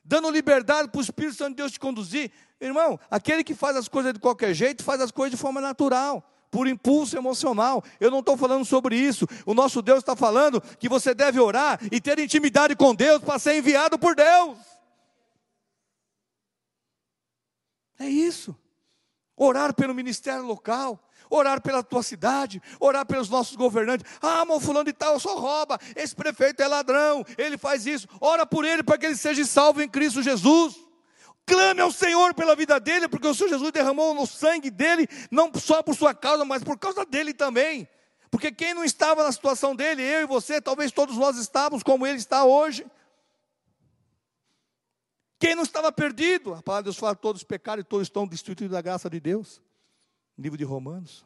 dando 0.04 0.30
liberdade 0.30 0.88
para 0.88 0.98
o 0.98 1.02
Espírito 1.02 1.36
Santo 1.36 1.50
de 1.50 1.56
Deus 1.56 1.72
te 1.72 1.78
conduzir. 1.78 2.32
Irmão, 2.60 2.98
aquele 3.10 3.44
que 3.44 3.54
faz 3.54 3.76
as 3.76 3.86
coisas 3.86 4.14
de 4.14 4.18
qualquer 4.18 4.54
jeito, 4.54 4.82
faz 4.82 5.00
as 5.00 5.10
coisas 5.10 5.32
de 5.32 5.36
forma 5.36 5.60
natural, 5.60 6.24
por 6.52 6.68
impulso 6.68 7.16
emocional. 7.16 7.82
Eu 7.98 8.10
não 8.10 8.20
estou 8.20 8.36
falando 8.36 8.64
sobre 8.64 8.94
isso. 8.94 9.26
O 9.46 9.54
nosso 9.54 9.80
Deus 9.80 10.00
está 10.00 10.14
falando 10.14 10.60
que 10.78 10.88
você 10.88 11.14
deve 11.14 11.40
orar 11.40 11.80
e 11.90 11.98
ter 11.98 12.18
intimidade 12.18 12.76
com 12.76 12.94
Deus 12.94 13.22
para 13.22 13.38
ser 13.38 13.56
enviado 13.56 13.98
por 13.98 14.14
Deus. 14.14 14.58
É 17.98 18.06
isso. 18.06 18.54
Orar 19.34 19.74
pelo 19.74 19.94
ministério 19.94 20.44
local, 20.44 21.02
orar 21.30 21.62
pela 21.62 21.82
tua 21.82 22.02
cidade, 22.02 22.60
orar 22.78 23.06
pelos 23.06 23.30
nossos 23.30 23.56
governantes. 23.56 24.04
Ah, 24.20 24.44
mas 24.44 24.62
fulano 24.62 24.84
de 24.84 24.92
tal 24.92 25.18
só 25.18 25.38
rouba, 25.38 25.80
esse 25.96 26.14
prefeito 26.14 26.60
é 26.62 26.68
ladrão, 26.68 27.24
ele 27.38 27.56
faz 27.56 27.86
isso. 27.86 28.06
Ora 28.20 28.44
por 28.44 28.66
ele 28.66 28.82
para 28.82 28.98
que 28.98 29.06
ele 29.06 29.16
seja 29.16 29.42
salvo 29.46 29.80
em 29.80 29.88
Cristo 29.88 30.22
Jesus. 30.22 30.91
Clame 31.46 31.80
ao 31.80 31.90
Senhor 31.90 32.34
pela 32.34 32.54
vida 32.54 32.78
dele, 32.78 33.08
porque 33.08 33.26
o 33.26 33.34
Senhor 33.34 33.50
Jesus 33.50 33.72
derramou 33.72 34.14
no 34.14 34.26
sangue 34.26 34.70
dele, 34.70 35.08
não 35.30 35.52
só 35.54 35.82
por 35.82 35.94
sua 35.94 36.14
causa, 36.14 36.44
mas 36.44 36.62
por 36.62 36.78
causa 36.78 37.04
dele 37.04 37.34
também. 37.34 37.88
Porque 38.30 38.50
quem 38.50 38.72
não 38.72 38.84
estava 38.84 39.24
na 39.24 39.32
situação 39.32 39.76
dele, 39.76 40.02
eu 40.02 40.22
e 40.22 40.26
você, 40.26 40.60
talvez 40.60 40.92
todos 40.92 41.16
nós 41.16 41.36
estávamos 41.36 41.82
como 41.82 42.06
ele 42.06 42.18
está 42.18 42.44
hoje. 42.44 42.86
Quem 45.38 45.54
não 45.54 45.64
estava 45.64 45.90
perdido? 45.90 46.54
A 46.54 46.62
palavra 46.62 46.84
de 46.84 46.86
Deus 46.86 46.96
fala: 46.96 47.14
todos 47.14 47.42
pecaram 47.42 47.80
e 47.80 47.84
todos 47.84 48.06
estão 48.06 48.26
destituídos 48.26 48.72
da 48.72 48.80
graça 48.80 49.10
de 49.10 49.20
Deus 49.20 49.60
livro 50.38 50.58
de 50.58 50.64
Romanos. 50.64 51.24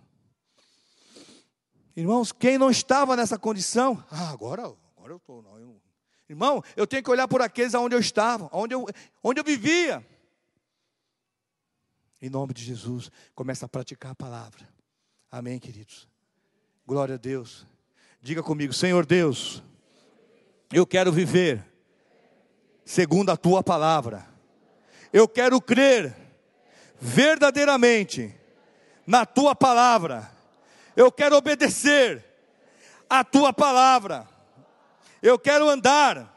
Irmãos, 1.97 2.33
quem 2.33 2.59
não 2.59 2.71
estava 2.71 3.17
nessa 3.17 3.39
condição, 3.39 4.05
ah, 4.11 4.29
agora, 4.31 4.63
agora 4.97 5.13
eu 5.13 5.17
estou. 5.17 5.43
Eu... 5.59 5.81
Irmão, 6.29 6.63
eu 6.75 6.87
tenho 6.87 7.03
que 7.03 7.11
olhar 7.11 7.29
por 7.29 7.41
aqueles 7.41 7.75
onde 7.75 7.95
eu 7.95 8.01
estava, 8.01 8.49
onde 8.53 8.75
eu, 8.75 8.87
onde 9.23 9.41
eu 9.41 9.45
vivia. 9.45 10.05
Em 12.21 12.29
nome 12.29 12.53
de 12.53 12.65
Jesus, 12.65 13.11
começa 13.35 13.67
a 13.67 13.69
praticar 13.69 14.13
a 14.13 14.15
palavra. 14.15 14.67
Amém, 15.31 15.59
queridos. 15.59 16.09
Glória 16.87 17.15
a 17.15 17.19
Deus. 17.19 17.67
Diga 18.21 18.43
comigo, 18.43 18.73
Senhor 18.73 19.07
Deus, 19.07 19.63
eu 20.73 20.87
quero 20.87 21.13
viver 21.13 21.65
segundo 22.85 23.31
a 23.31 23.37
tua 23.37 23.63
palavra. 23.63 24.27
Eu 25.13 25.29
quero 25.29 25.61
crer 25.61 26.17
verdadeiramente 26.99 28.35
na 29.07 29.25
tua 29.25 29.55
palavra. 29.55 30.31
Eu 30.97 31.13
quero 31.13 31.37
obedecer 31.37 32.25
a 33.09 33.23
tua 33.23 33.53
palavra. 33.53 34.36
Eu 35.23 35.39
quero 35.39 35.69
andar 35.69 36.35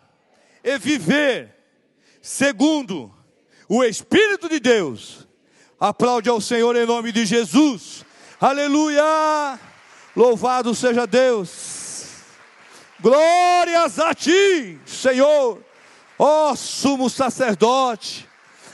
e 0.64 0.78
viver 0.78 1.56
segundo 2.22 3.14
o 3.68 3.84
Espírito 3.84 4.50
de 4.50 4.60
Deus. 4.60 5.28
Aplaude 5.80 6.30
ao 6.30 6.42
Senhor 6.42 6.76
em 6.76 6.86
nome 6.86 7.12
de 7.12 7.26
Jesus. 7.26 8.06
Aleluia! 8.40 9.60
Louvado 10.16 10.74
seja 10.76 11.06
Deus. 11.06 11.80
Glórias 13.00 14.00
a 14.00 14.14
ti, 14.14 14.80
Senhor. 14.86 15.64
Ó 16.18 16.52
oh, 16.52 16.56
sumo 16.56 17.10
sacerdote. 17.10 18.28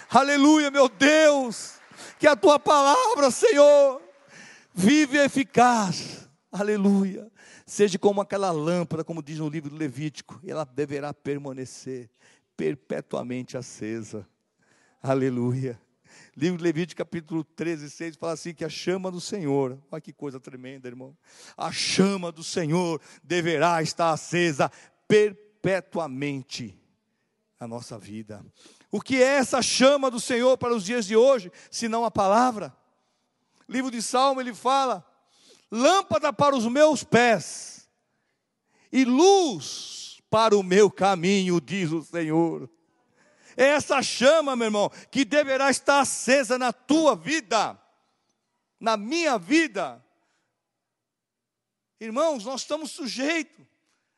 Aleluia, 0.09 0.71
meu 0.71 0.89
Deus. 0.89 1.73
Que 2.17 2.27
a 2.27 2.35
tua 2.35 2.57
palavra, 2.57 3.29
Senhor, 3.29 4.01
vive 4.73 5.17
eficaz. 5.19 6.27
Aleluia. 6.51 7.27
Seja 7.65 7.97
como 7.97 8.21
aquela 8.21 8.51
lâmpada, 8.51 9.04
como 9.04 9.23
diz 9.23 9.39
no 9.39 9.49
livro 9.49 9.71
do 9.71 9.75
Levítico, 9.75 10.39
ela 10.45 10.63
deverá 10.63 11.13
permanecer 11.13 12.10
perpetuamente 12.56 13.58
acesa. 13.58 14.28
Aleluia. 15.01 15.82
Livro 16.38 16.58
de 16.58 16.63
Levítico, 16.63 16.99
capítulo 16.99 17.43
13, 17.43 17.89
6, 17.89 18.15
fala 18.17 18.34
assim: 18.34 18.54
que 18.54 18.63
a 18.63 18.69
chama 18.69 19.10
do 19.10 19.19
Senhor, 19.19 19.82
olha 19.91 20.01
que 20.01 20.13
coisa 20.13 20.39
tremenda, 20.39 20.88
irmão. 20.88 21.17
A 21.58 21.71
chama 21.71 22.32
do 22.32 22.43
Senhor 22.43 23.01
deverá 23.23 23.82
estar 23.82 24.12
acesa 24.12 24.71
perpetuamente 25.08 26.80
na 27.60 27.67
nossa 27.67 27.97
vida. 27.97 28.45
O 28.91 29.01
que 29.01 29.15
é 29.15 29.38
essa 29.38 29.62
chama 29.62 30.12
do 30.12 30.19
Senhor 30.19 30.58
para 30.58 30.73
os 30.73 30.86
dias 30.86 31.06
de 31.06 31.15
hoje, 31.15 31.51
se 31.71 31.88
não 31.88 32.06
a 32.06 32.12
palavra? 32.12 32.75
Livro 33.67 33.89
de 33.89 34.01
Salmo, 34.01 34.39
ele 34.39 34.54
fala: 34.54 35.04
lâmpada 35.75 36.31
para 36.31 36.55
os 36.55 36.65
meus 36.65 37.03
pés 37.03 37.89
e 38.91 39.03
luz 39.03 40.21
para 40.29 40.55
o 40.57 40.63
meu 40.63 40.89
caminho, 40.89 41.59
diz 41.59 41.91
o 41.91 42.01
Senhor. 42.01 42.69
É 43.57 43.65
essa 43.65 44.01
chama, 44.01 44.55
meu 44.55 44.67
irmão, 44.67 44.89
que 45.11 45.25
deverá 45.25 45.69
estar 45.69 45.99
acesa 45.99 46.57
na 46.57 46.71
tua 46.71 47.15
vida, 47.15 47.79
na 48.79 48.95
minha 48.95 49.38
vida. 49.38 50.03
Irmãos, 51.99 52.45
nós 52.45 52.61
estamos 52.61 52.91
sujeitos 52.91 53.65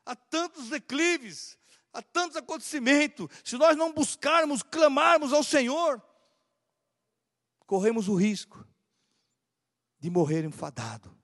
a 0.05 0.15
tantos 0.15 0.69
declives, 0.69 1.57
a 1.91 2.01
tantos 2.01 2.37
acontecimentos. 2.37 3.27
Se 3.43 3.57
nós 3.57 3.75
não 3.75 3.91
buscarmos, 3.91 4.63
clamarmos 4.63 5.33
ao 5.33 5.43
Senhor, 5.43 6.01
corremos 7.65 8.07
o 8.07 8.15
risco 8.15 8.65
de 9.99 10.09
morrer 10.09 10.43
enfadado 10.43 11.16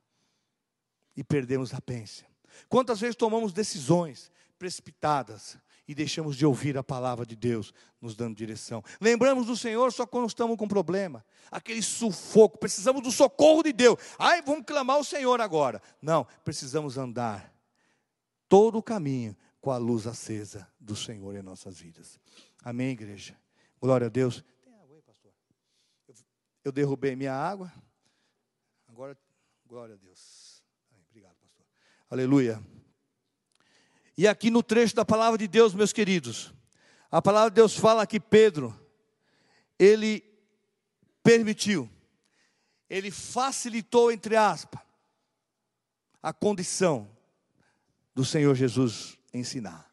e 1.15 1.23
perdermos 1.23 1.73
a 1.73 1.81
pência. 1.81 2.27
Quantas 2.69 2.99
vezes 2.99 3.15
tomamos 3.15 3.53
decisões 3.53 4.31
precipitadas, 4.57 5.57
e 5.87 5.93
deixamos 5.93 6.35
de 6.35 6.45
ouvir 6.45 6.77
a 6.77 6.83
palavra 6.83 7.25
de 7.25 7.35
Deus 7.35 7.73
nos 7.99 8.15
dando 8.15 8.35
direção. 8.35 8.83
Lembramos 8.99 9.45
do 9.45 9.55
Senhor 9.55 9.91
só 9.91 10.05
quando 10.05 10.27
estamos 10.27 10.57
com 10.57 10.67
problema, 10.67 11.25
aquele 11.51 11.81
sufoco, 11.81 12.57
precisamos 12.57 13.01
do 13.01 13.11
socorro 13.11 13.63
de 13.63 13.73
Deus. 13.73 13.99
Ai, 14.17 14.41
vamos 14.41 14.65
clamar 14.65 14.97
ao 14.97 15.03
Senhor 15.03 15.41
agora. 15.41 15.81
Não, 16.01 16.25
precisamos 16.43 16.97
andar 16.97 17.53
todo 18.47 18.77
o 18.77 18.83
caminho 18.83 19.35
com 19.59 19.71
a 19.71 19.77
luz 19.77 20.07
acesa 20.07 20.67
do 20.79 20.95
Senhor 20.95 21.35
em 21.35 21.41
nossas 21.41 21.79
vidas. 21.79 22.19
Amém, 22.63 22.91
igreja. 22.91 23.37
Glória 23.81 24.07
a 24.07 24.09
Deus. 24.09 24.43
Tem 24.63 24.73
água 24.73 24.95
aí, 24.95 25.01
pastor? 25.01 25.31
Eu 26.63 26.71
derrubei 26.71 27.15
minha 27.15 27.33
água. 27.33 27.71
Agora, 28.87 29.17
glória 29.65 29.95
a 29.95 29.97
Deus. 29.97 30.42
Aleluia. 32.13 32.63
E 34.15 34.27
aqui 34.27 34.51
no 34.51 34.61
trecho 34.61 34.95
da 34.95 35.03
palavra 35.03 35.35
de 35.35 35.47
Deus, 35.47 35.73
meus 35.73 35.91
queridos, 35.91 36.53
a 37.09 37.19
palavra 37.19 37.49
de 37.49 37.55
Deus 37.55 37.75
fala 37.75 38.05
que 38.05 38.19
Pedro, 38.19 38.79
ele 39.79 40.23
permitiu, 41.23 41.89
ele 42.87 43.09
facilitou, 43.09 44.11
entre 44.11 44.35
aspas, 44.35 44.79
a 46.21 46.31
condição 46.31 47.09
do 48.13 48.23
Senhor 48.23 48.53
Jesus 48.53 49.17
ensinar. 49.33 49.91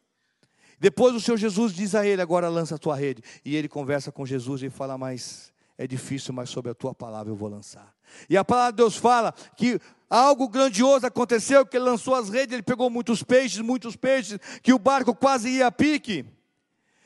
Depois 0.79 1.15
o 1.15 1.19
Senhor 1.19 1.37
Jesus 1.37 1.73
diz 1.73 1.95
a 1.95 2.05
ele: 2.05 2.21
agora 2.21 2.49
lança 2.49 2.75
a 2.75 2.77
tua 2.77 2.95
rede. 2.95 3.23
E 3.43 3.55
ele 3.55 3.67
conversa 3.67 4.11
com 4.11 4.27
Jesus 4.27 4.61
e 4.61 4.69
fala: 4.69 4.95
Mas 4.95 5.51
é 5.75 5.87
difícil, 5.87 6.35
mas 6.35 6.51
sobre 6.51 6.69
a 6.69 6.75
tua 6.75 6.93
palavra 6.93 7.31
eu 7.31 7.35
vou 7.35 7.49
lançar. 7.49 7.91
E 8.29 8.37
a 8.37 8.45
palavra 8.45 8.73
de 8.73 8.77
Deus 8.77 8.95
fala 8.95 9.33
que 9.57 9.81
algo 10.17 10.49
grandioso 10.49 11.07
aconteceu, 11.07 11.65
que 11.65 11.77
ele 11.77 11.85
lançou 11.85 12.13
as 12.13 12.29
redes, 12.29 12.53
ele 12.53 12.61
pegou 12.61 12.89
muitos 12.89 13.23
peixes, 13.23 13.59
muitos 13.59 13.95
peixes, 13.95 14.37
que 14.61 14.73
o 14.73 14.79
barco 14.79 15.15
quase 15.15 15.49
ia 15.49 15.67
a 15.67 15.71
pique. 15.71 16.25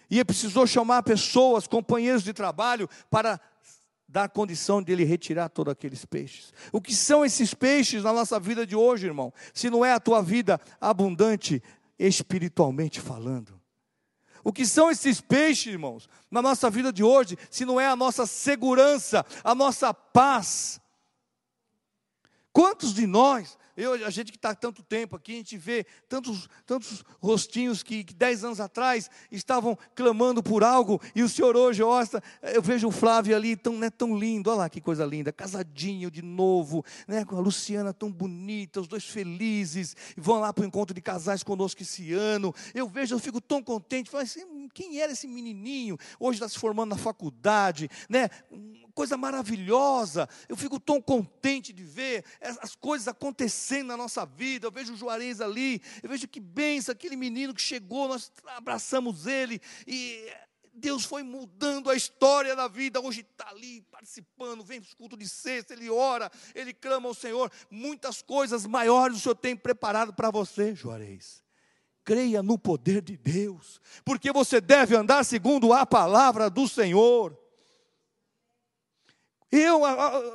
E 0.10 0.16
ele 0.16 0.26
precisou 0.26 0.66
chamar 0.66 1.04
pessoas, 1.04 1.68
companheiros 1.68 2.24
de 2.24 2.34
trabalho, 2.34 2.90
para 3.10 3.40
dar 4.08 4.30
condição 4.30 4.82
de 4.82 4.92
ele 4.92 5.04
retirar 5.04 5.50
todos 5.50 5.72
aqueles 5.72 6.06
peixes. 6.06 6.54
O 6.72 6.82
que 6.82 6.96
são 6.96 7.24
esses 7.24 7.54
peixes 7.54 8.04
na 8.04 8.14
nossa 8.14 8.40
vida 8.40 8.66
de 8.66 8.76
hoje, 8.76 9.06
irmão? 9.06 9.34
Se 9.54 9.70
não 9.70 9.84
é 9.84 9.94
a 9.94 10.00
tua 10.00 10.22
vida 10.22 10.60
abundante 10.80 11.62
espiritualmente 12.00 13.00
falando. 13.00 13.60
O 14.44 14.54
que 14.54 14.66
são 14.66 14.92
esses 14.92 15.20
peixes, 15.20 15.74
irmãos, 15.74 16.08
na 16.30 16.42
nossa 16.42 16.70
vida 16.70 16.94
de 16.94 17.04
hoje, 17.04 17.38
se 17.50 17.66
não 17.66 17.80
é 17.80 17.88
a 17.88 17.96
nossa 17.96 18.26
segurança, 18.28 19.26
a 19.44 19.56
nossa 19.56 19.94
paz, 19.94 20.80
Quantos 22.56 22.94
de 22.94 23.06
nós, 23.06 23.58
eu, 23.76 24.06
a 24.06 24.10
gente 24.10 24.32
que 24.32 24.38
está 24.38 24.56
tanto 24.56 24.82
tempo 24.82 25.18
aqui, 25.18 25.34
a 25.34 25.36
gente 25.36 25.58
vê 25.58 25.86
tantos, 26.08 26.48
tantos 26.66 27.04
rostinhos 27.20 27.84
que, 27.84 28.02
que 28.02 28.14
dez 28.14 28.46
anos 28.46 28.62
atrás 28.62 29.10
estavam 29.30 29.78
clamando 29.94 30.42
por 30.42 30.64
algo, 30.64 31.02
e 31.14 31.22
o 31.22 31.28
senhor 31.28 31.58
hoje, 31.58 31.84
osta, 31.84 32.24
eu 32.42 32.62
vejo 32.62 32.88
o 32.88 32.92
Flávio 32.92 33.36
ali, 33.36 33.58
tão, 33.58 33.78
né, 33.78 33.90
tão 33.90 34.18
lindo, 34.18 34.50
olha 34.50 34.60
lá 34.60 34.70
que 34.70 34.80
coisa 34.80 35.06
linda, 35.06 35.34
casadinho 35.34 36.10
de 36.10 36.22
novo, 36.22 36.82
né, 37.10 37.26
com 37.26 37.36
a 37.36 37.42
Luciana 37.42 37.94
tão 37.94 38.10
bonita, 38.10 38.80
os 38.80 38.88
dois 38.88 39.04
felizes, 39.04 39.94
vão 40.16 40.40
lá 40.40 40.54
para 40.54 40.64
o 40.64 40.66
encontro 40.66 40.96
de 40.96 41.02
casais 41.02 41.44
conosco 41.44 41.82
esse 41.82 42.14
ano. 42.14 42.56
Eu 42.74 42.88
vejo, 42.88 43.16
eu 43.16 43.20
fico 43.20 43.42
tão 43.42 43.62
contente, 43.62 44.10
falo 44.10 44.24
assim, 44.24 44.70
quem 44.74 45.02
era 45.02 45.12
esse 45.12 45.28
menininho? 45.28 45.98
Hoje 46.18 46.38
está 46.38 46.48
se 46.48 46.58
formando 46.58 46.92
na 46.92 46.98
faculdade, 46.98 47.90
né? 48.08 48.30
Coisa 48.96 49.18
maravilhosa. 49.18 50.28
Eu 50.48 50.56
fico 50.56 50.80
tão 50.80 51.02
contente 51.02 51.74
de 51.74 51.84
ver 51.84 52.24
as 52.40 52.74
coisas 52.76 53.08
acontecendo 53.08 53.88
na 53.88 53.98
nossa 53.98 54.26
vida. 54.26 54.66
Eu 54.66 54.72
vejo 54.72 54.94
o 54.94 54.98
Juarez 54.98 55.42
ali, 55.42 55.82
eu 56.02 56.10
vejo 56.10 56.28
que 56.28 56.40
benção, 56.40 56.94
aquele 56.94 57.18
menino 57.18 57.54
que 57.54 57.62
chegou, 57.62 58.08
nós 58.08 58.32
abraçamos 58.56 59.28
ele 59.28 59.62
e 59.86 60.26
Deus 60.74 61.06
foi 61.06 61.24
mudando 61.24 61.90
a 61.90 61.96
história 61.96 62.56
da 62.56 62.68
vida. 62.68 63.00
Hoje 63.02 63.22
está 63.22 63.50
ali 63.50 63.82
participando, 63.92 64.64
vem 64.64 64.82
para 64.82 64.96
culto 64.96 65.18
de 65.18 65.28
sexta, 65.28 65.74
ele 65.74 65.90
ora, 65.90 66.32
ele 66.54 66.74
clama 66.74 67.08
ao 67.08 67.14
Senhor. 67.14 67.52
Muitas 67.70 68.22
coisas 68.22 68.66
maiores 68.66 69.18
o 69.18 69.20
Senhor 69.20 69.36
tem 69.36 69.56
preparado 69.56 70.14
para 70.14 70.32
você, 70.32 70.74
Juarez. 70.74 71.44
Creia 72.04 72.44
no 72.44 72.58
poder 72.58 73.02
de 73.02 73.18
Deus, 73.18 73.82
porque 74.06 74.32
você 74.32 74.62
deve 74.62 74.96
andar 74.96 75.26
segundo 75.26 75.74
a 75.74 75.86
palavra 75.86 76.50
do 76.50 76.68
Senhor. 76.68 77.45
Eu, 79.58 79.82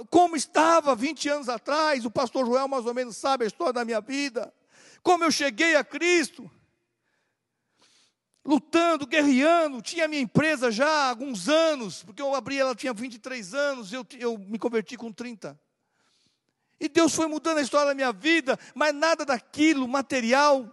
como 0.09 0.35
estava 0.35 0.95
20 0.95 1.29
anos 1.29 1.49
atrás, 1.51 2.07
o 2.07 2.11
pastor 2.11 2.47
Joel 2.47 2.67
mais 2.67 2.87
ou 2.87 2.95
menos 2.95 3.19
sabe 3.19 3.45
a 3.45 3.47
história 3.47 3.75
da 3.75 3.85
minha 3.85 4.01
vida. 4.01 4.53
Como 5.03 5.23
eu 5.23 5.31
cheguei 5.31 5.77
a 5.77 5.85
Cristo, 5.85 6.51
lutando, 8.43 9.07
guerreando, 9.07 9.83
tinha 9.83 10.09
minha 10.09 10.23
empresa 10.23 10.71
já 10.71 10.89
há 10.89 11.09
alguns 11.11 11.51
anos, 11.51 12.03
porque 12.03 12.23
eu 12.23 12.35
abri 12.35 12.59
ela 12.59 12.75
tinha 12.75 12.95
23 12.95 13.53
anos, 13.53 13.93
eu, 13.93 14.07
eu 14.19 14.39
me 14.39 14.59
converti 14.59 14.97
com 14.97 15.13
30. 15.13 15.59
E 16.81 16.89
Deus 16.89 17.15
foi 17.15 17.27
mudando 17.27 17.59
a 17.59 17.63
história 17.63 17.89
da 17.89 17.95
minha 17.95 18.13
vida, 18.13 18.59
mas 18.75 18.95
nada 18.95 19.27
daquilo 19.27 19.87
material 19.87 20.67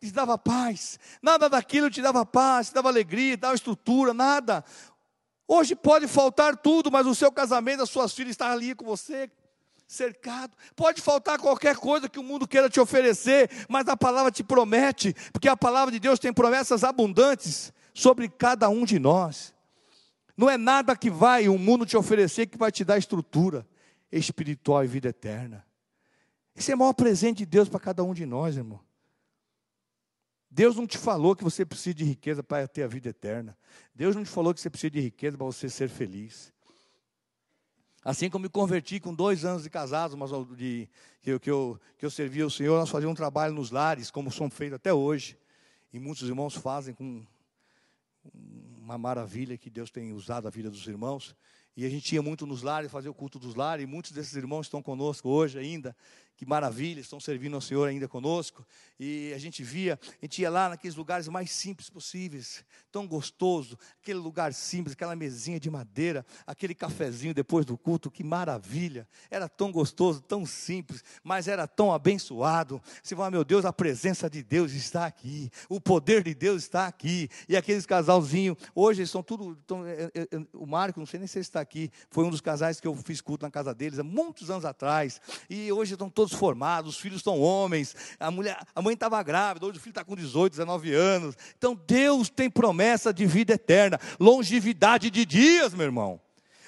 te 0.00 0.12
dava 0.12 0.38
paz, 0.38 1.00
nada 1.20 1.48
daquilo 1.48 1.90
te 1.90 2.00
dava 2.00 2.24
paz, 2.24 2.68
te 2.68 2.74
dava 2.74 2.88
alegria, 2.88 3.36
te 3.36 3.40
dava 3.40 3.56
estrutura, 3.56 4.14
nada. 4.14 4.64
Hoje 5.50 5.74
pode 5.74 6.06
faltar 6.06 6.54
tudo, 6.58 6.92
mas 6.92 7.06
o 7.06 7.14
seu 7.14 7.32
casamento, 7.32 7.82
as 7.82 7.88
suas 7.88 8.12
filhas 8.12 8.32
estão 8.32 8.48
ali 8.48 8.74
com 8.74 8.84
você, 8.84 9.30
cercado. 9.86 10.54
Pode 10.76 11.00
faltar 11.00 11.38
qualquer 11.38 11.76
coisa 11.76 12.06
que 12.06 12.18
o 12.18 12.22
mundo 12.22 12.46
queira 12.46 12.68
te 12.68 12.78
oferecer, 12.78 13.50
mas 13.66 13.88
a 13.88 13.96
palavra 13.96 14.30
te 14.30 14.44
promete, 14.44 15.16
porque 15.32 15.48
a 15.48 15.56
palavra 15.56 15.90
de 15.90 15.98
Deus 15.98 16.18
tem 16.18 16.34
promessas 16.34 16.84
abundantes 16.84 17.72
sobre 17.94 18.28
cada 18.28 18.68
um 18.68 18.84
de 18.84 18.98
nós. 18.98 19.54
Não 20.36 20.50
é 20.50 20.58
nada 20.58 20.94
que 20.94 21.10
vai 21.10 21.48
o 21.48 21.58
mundo 21.58 21.86
te 21.86 21.96
oferecer 21.96 22.46
que 22.46 22.58
vai 22.58 22.70
te 22.70 22.84
dar 22.84 22.98
estrutura 22.98 23.66
espiritual 24.12 24.84
e 24.84 24.86
vida 24.86 25.08
eterna. 25.08 25.66
Esse 26.54 26.72
é 26.72 26.74
o 26.74 26.78
maior 26.78 26.92
presente 26.92 27.38
de 27.38 27.46
Deus 27.46 27.70
para 27.70 27.80
cada 27.80 28.04
um 28.04 28.12
de 28.12 28.26
nós, 28.26 28.56
irmão. 28.56 28.80
Deus 30.50 30.76
não 30.76 30.86
te 30.86 30.96
falou 30.96 31.36
que 31.36 31.44
você 31.44 31.64
precisa 31.64 31.94
de 31.94 32.04
riqueza 32.04 32.42
para 32.42 32.66
ter 32.66 32.82
a 32.82 32.86
vida 32.86 33.08
eterna. 33.08 33.56
Deus 33.94 34.16
não 34.16 34.24
te 34.24 34.30
falou 34.30 34.54
que 34.54 34.60
você 34.60 34.70
precisa 34.70 34.90
de 34.90 35.00
riqueza 35.00 35.36
para 35.36 35.46
você 35.46 35.68
ser 35.68 35.88
feliz. 35.88 36.52
Assim 38.02 38.30
como 38.30 38.44
me 38.44 38.48
converti 38.48 38.98
com 38.98 39.12
dois 39.12 39.44
anos 39.44 39.64
de 39.64 39.70
casado, 39.70 40.16
mas 40.16 40.30
de, 40.56 40.88
que, 41.20 41.30
eu, 41.30 41.40
que, 41.40 41.50
eu, 41.50 41.78
que 41.98 42.06
eu 42.06 42.10
servia 42.10 42.44
ao 42.44 42.50
Senhor, 42.50 42.78
nós 42.78 42.88
fazíamos 42.88 43.12
um 43.12 43.16
trabalho 43.16 43.52
nos 43.52 43.70
lares, 43.70 44.10
como 44.10 44.30
são 44.30 44.48
feitos 44.48 44.76
até 44.76 44.92
hoje. 44.92 45.38
E 45.92 45.98
muitos 45.98 46.26
irmãos 46.26 46.54
fazem 46.54 46.94
com 46.94 47.26
uma 48.34 48.96
maravilha 48.96 49.58
que 49.58 49.68
Deus 49.68 49.90
tem 49.90 50.12
usado 50.12 50.48
a 50.48 50.50
vida 50.50 50.70
dos 50.70 50.86
irmãos. 50.86 51.36
E 51.78 51.86
a 51.86 51.88
gente 51.88 52.12
ia 52.12 52.20
muito 52.20 52.44
nos 52.44 52.62
lares, 52.62 52.90
fazer 52.90 53.08
o 53.08 53.14
culto 53.14 53.38
dos 53.38 53.54
lares, 53.54 53.84
e 53.84 53.86
muitos 53.86 54.10
desses 54.10 54.34
irmãos 54.34 54.66
estão 54.66 54.82
conosco 54.82 55.28
hoje 55.28 55.60
ainda. 55.60 55.94
Que 56.38 56.46
maravilha, 56.46 57.00
estão 57.00 57.18
servindo 57.18 57.56
ao 57.56 57.60
Senhor 57.60 57.88
ainda 57.88 58.06
conosco. 58.06 58.64
E 58.96 59.32
a 59.34 59.38
gente 59.38 59.60
via, 59.64 59.98
a 60.04 60.24
gente 60.24 60.40
ia 60.40 60.48
lá 60.48 60.68
naqueles 60.68 60.94
lugares 60.94 61.26
mais 61.26 61.50
simples 61.50 61.90
possíveis, 61.90 62.64
tão 62.92 63.08
gostoso, 63.08 63.76
aquele 64.00 64.20
lugar 64.20 64.54
simples, 64.54 64.92
aquela 64.92 65.16
mesinha 65.16 65.58
de 65.58 65.68
madeira, 65.68 66.24
aquele 66.46 66.76
cafezinho 66.76 67.34
depois 67.34 67.66
do 67.66 67.76
culto, 67.76 68.08
que 68.08 68.22
maravilha. 68.22 69.08
Era 69.28 69.48
tão 69.48 69.72
gostoso, 69.72 70.20
tão 70.20 70.46
simples, 70.46 71.02
mas 71.24 71.48
era 71.48 71.66
tão 71.66 71.92
abençoado. 71.92 72.80
Você 73.02 73.16
fala, 73.16 73.32
meu 73.32 73.42
Deus, 73.42 73.64
a 73.64 73.72
presença 73.72 74.30
de 74.30 74.40
Deus 74.40 74.70
está 74.70 75.06
aqui, 75.06 75.50
o 75.68 75.80
poder 75.80 76.22
de 76.22 76.34
Deus 76.34 76.62
está 76.62 76.86
aqui. 76.86 77.28
E 77.48 77.56
aqueles 77.56 77.84
casalzinhos, 77.84 78.56
hoje 78.76 79.00
eles 79.00 79.10
são 79.10 79.24
tudo. 79.24 79.56
Tão, 79.66 79.84
é, 79.84 80.04
é, 80.14 80.20
é, 80.22 80.46
o 80.52 80.66
Marco, 80.66 81.00
não 81.00 81.06
sei 81.06 81.18
nem 81.18 81.26
se 81.26 81.38
ele 81.38 81.42
está 81.42 81.60
aqui, 81.60 81.67
foi 82.10 82.24
um 82.24 82.30
dos 82.30 82.40
casais 82.40 82.80
que 82.80 82.86
eu 82.86 82.94
fiz 82.94 83.20
culto 83.20 83.44
na 83.44 83.50
casa 83.50 83.74
deles 83.74 83.98
há 83.98 84.02
muitos 84.02 84.50
anos 84.50 84.64
atrás. 84.64 85.20
E 85.48 85.70
hoje 85.72 85.94
estão 85.94 86.08
todos 86.08 86.32
formados, 86.32 86.96
os 86.96 87.00
filhos 87.00 87.18
estão 87.18 87.40
homens, 87.40 87.94
a, 88.18 88.30
mulher, 88.30 88.58
a 88.74 88.82
mãe 88.82 88.94
estava 88.94 89.22
grávida, 89.22 89.66
hoje 89.66 89.78
o 89.78 89.80
filho 89.80 89.92
está 89.92 90.04
com 90.04 90.16
18, 90.16 90.52
19 90.52 90.94
anos. 90.94 91.36
Então 91.56 91.78
Deus 91.86 92.30
tem 92.30 92.50
promessa 92.50 93.12
de 93.12 93.26
vida 93.26 93.54
eterna, 93.54 93.98
longevidade 94.18 95.10
de 95.10 95.24
dias, 95.24 95.74
meu 95.74 95.84
irmão. 95.84 96.20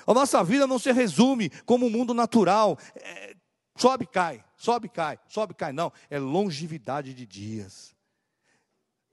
A 0.06 0.14
nossa 0.14 0.42
vida 0.42 0.66
não 0.66 0.78
se 0.78 0.92
resume 0.92 1.50
como 1.64 1.86
o 1.86 1.90
mundo 1.90 2.12
natural, 2.12 2.78
é, 2.96 3.36
sobe 3.76 4.06
cai, 4.06 4.44
sobe 4.56 4.88
cai, 4.88 5.18
sobe 5.28 5.54
cai, 5.54 5.72
não, 5.72 5.92
é 6.08 6.18
longevidade 6.18 7.14
de 7.14 7.26
dias. 7.26 7.94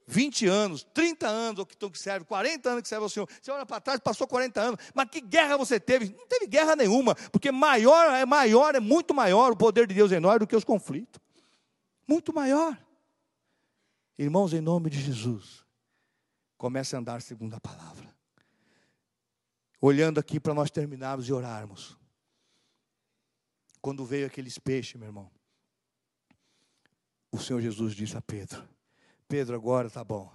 20 0.07 0.47
anos, 0.47 0.87
30 0.93 1.27
anos, 1.27 1.59
ou 1.59 1.65
que, 1.65 1.75
que 1.75 1.99
serve, 1.99 2.25
40 2.25 2.69
anos 2.69 2.81
que 2.81 2.87
serve 2.87 3.03
ao 3.03 3.09
Senhor. 3.09 3.29
Você 3.41 3.51
olha 3.51 3.65
para 3.65 3.81
trás, 3.81 3.99
passou 3.99 4.25
40 4.25 4.61
anos, 4.61 4.79
mas 4.93 5.09
que 5.09 5.19
guerra 5.19 5.57
você 5.57 5.79
teve? 5.79 6.15
Não 6.17 6.25
teve 6.27 6.47
guerra 6.47 6.77
nenhuma, 6.77 7.13
porque 7.29 7.51
maior 7.51 8.09
é 8.11 8.25
maior, 8.25 8.73
é 8.73 8.79
muito 8.79 9.13
maior, 9.13 9.51
o 9.51 9.57
poder 9.57 9.85
de 9.85 9.93
Deus 9.93 10.11
em 10.13 10.19
nós 10.21 10.39
do 10.39 10.47
que 10.47 10.55
os 10.55 10.63
conflitos. 10.63 11.21
Muito 12.07 12.33
maior. 12.33 12.81
Irmãos, 14.17 14.53
em 14.53 14.61
nome 14.61 14.89
de 14.89 14.99
Jesus, 15.01 15.65
comece 16.57 16.95
a 16.95 16.99
andar 16.99 17.21
segundo 17.21 17.55
a 17.55 17.59
palavra. 17.59 18.07
Olhando 19.81 20.19
aqui 20.19 20.39
para 20.39 20.53
nós 20.53 20.71
terminarmos 20.71 21.27
e 21.27 21.33
orarmos. 21.33 21.97
Quando 23.81 24.05
veio 24.05 24.25
aqueles 24.25 24.57
peixes, 24.57 24.95
meu 24.95 25.09
irmão, 25.09 25.29
o 27.29 27.37
Senhor 27.37 27.61
Jesus 27.61 27.93
disse 27.93 28.17
a 28.17 28.21
Pedro: 28.21 28.67
Pedro, 29.27 29.55
agora 29.55 29.89
tá 29.89 30.03
bom. 30.03 30.31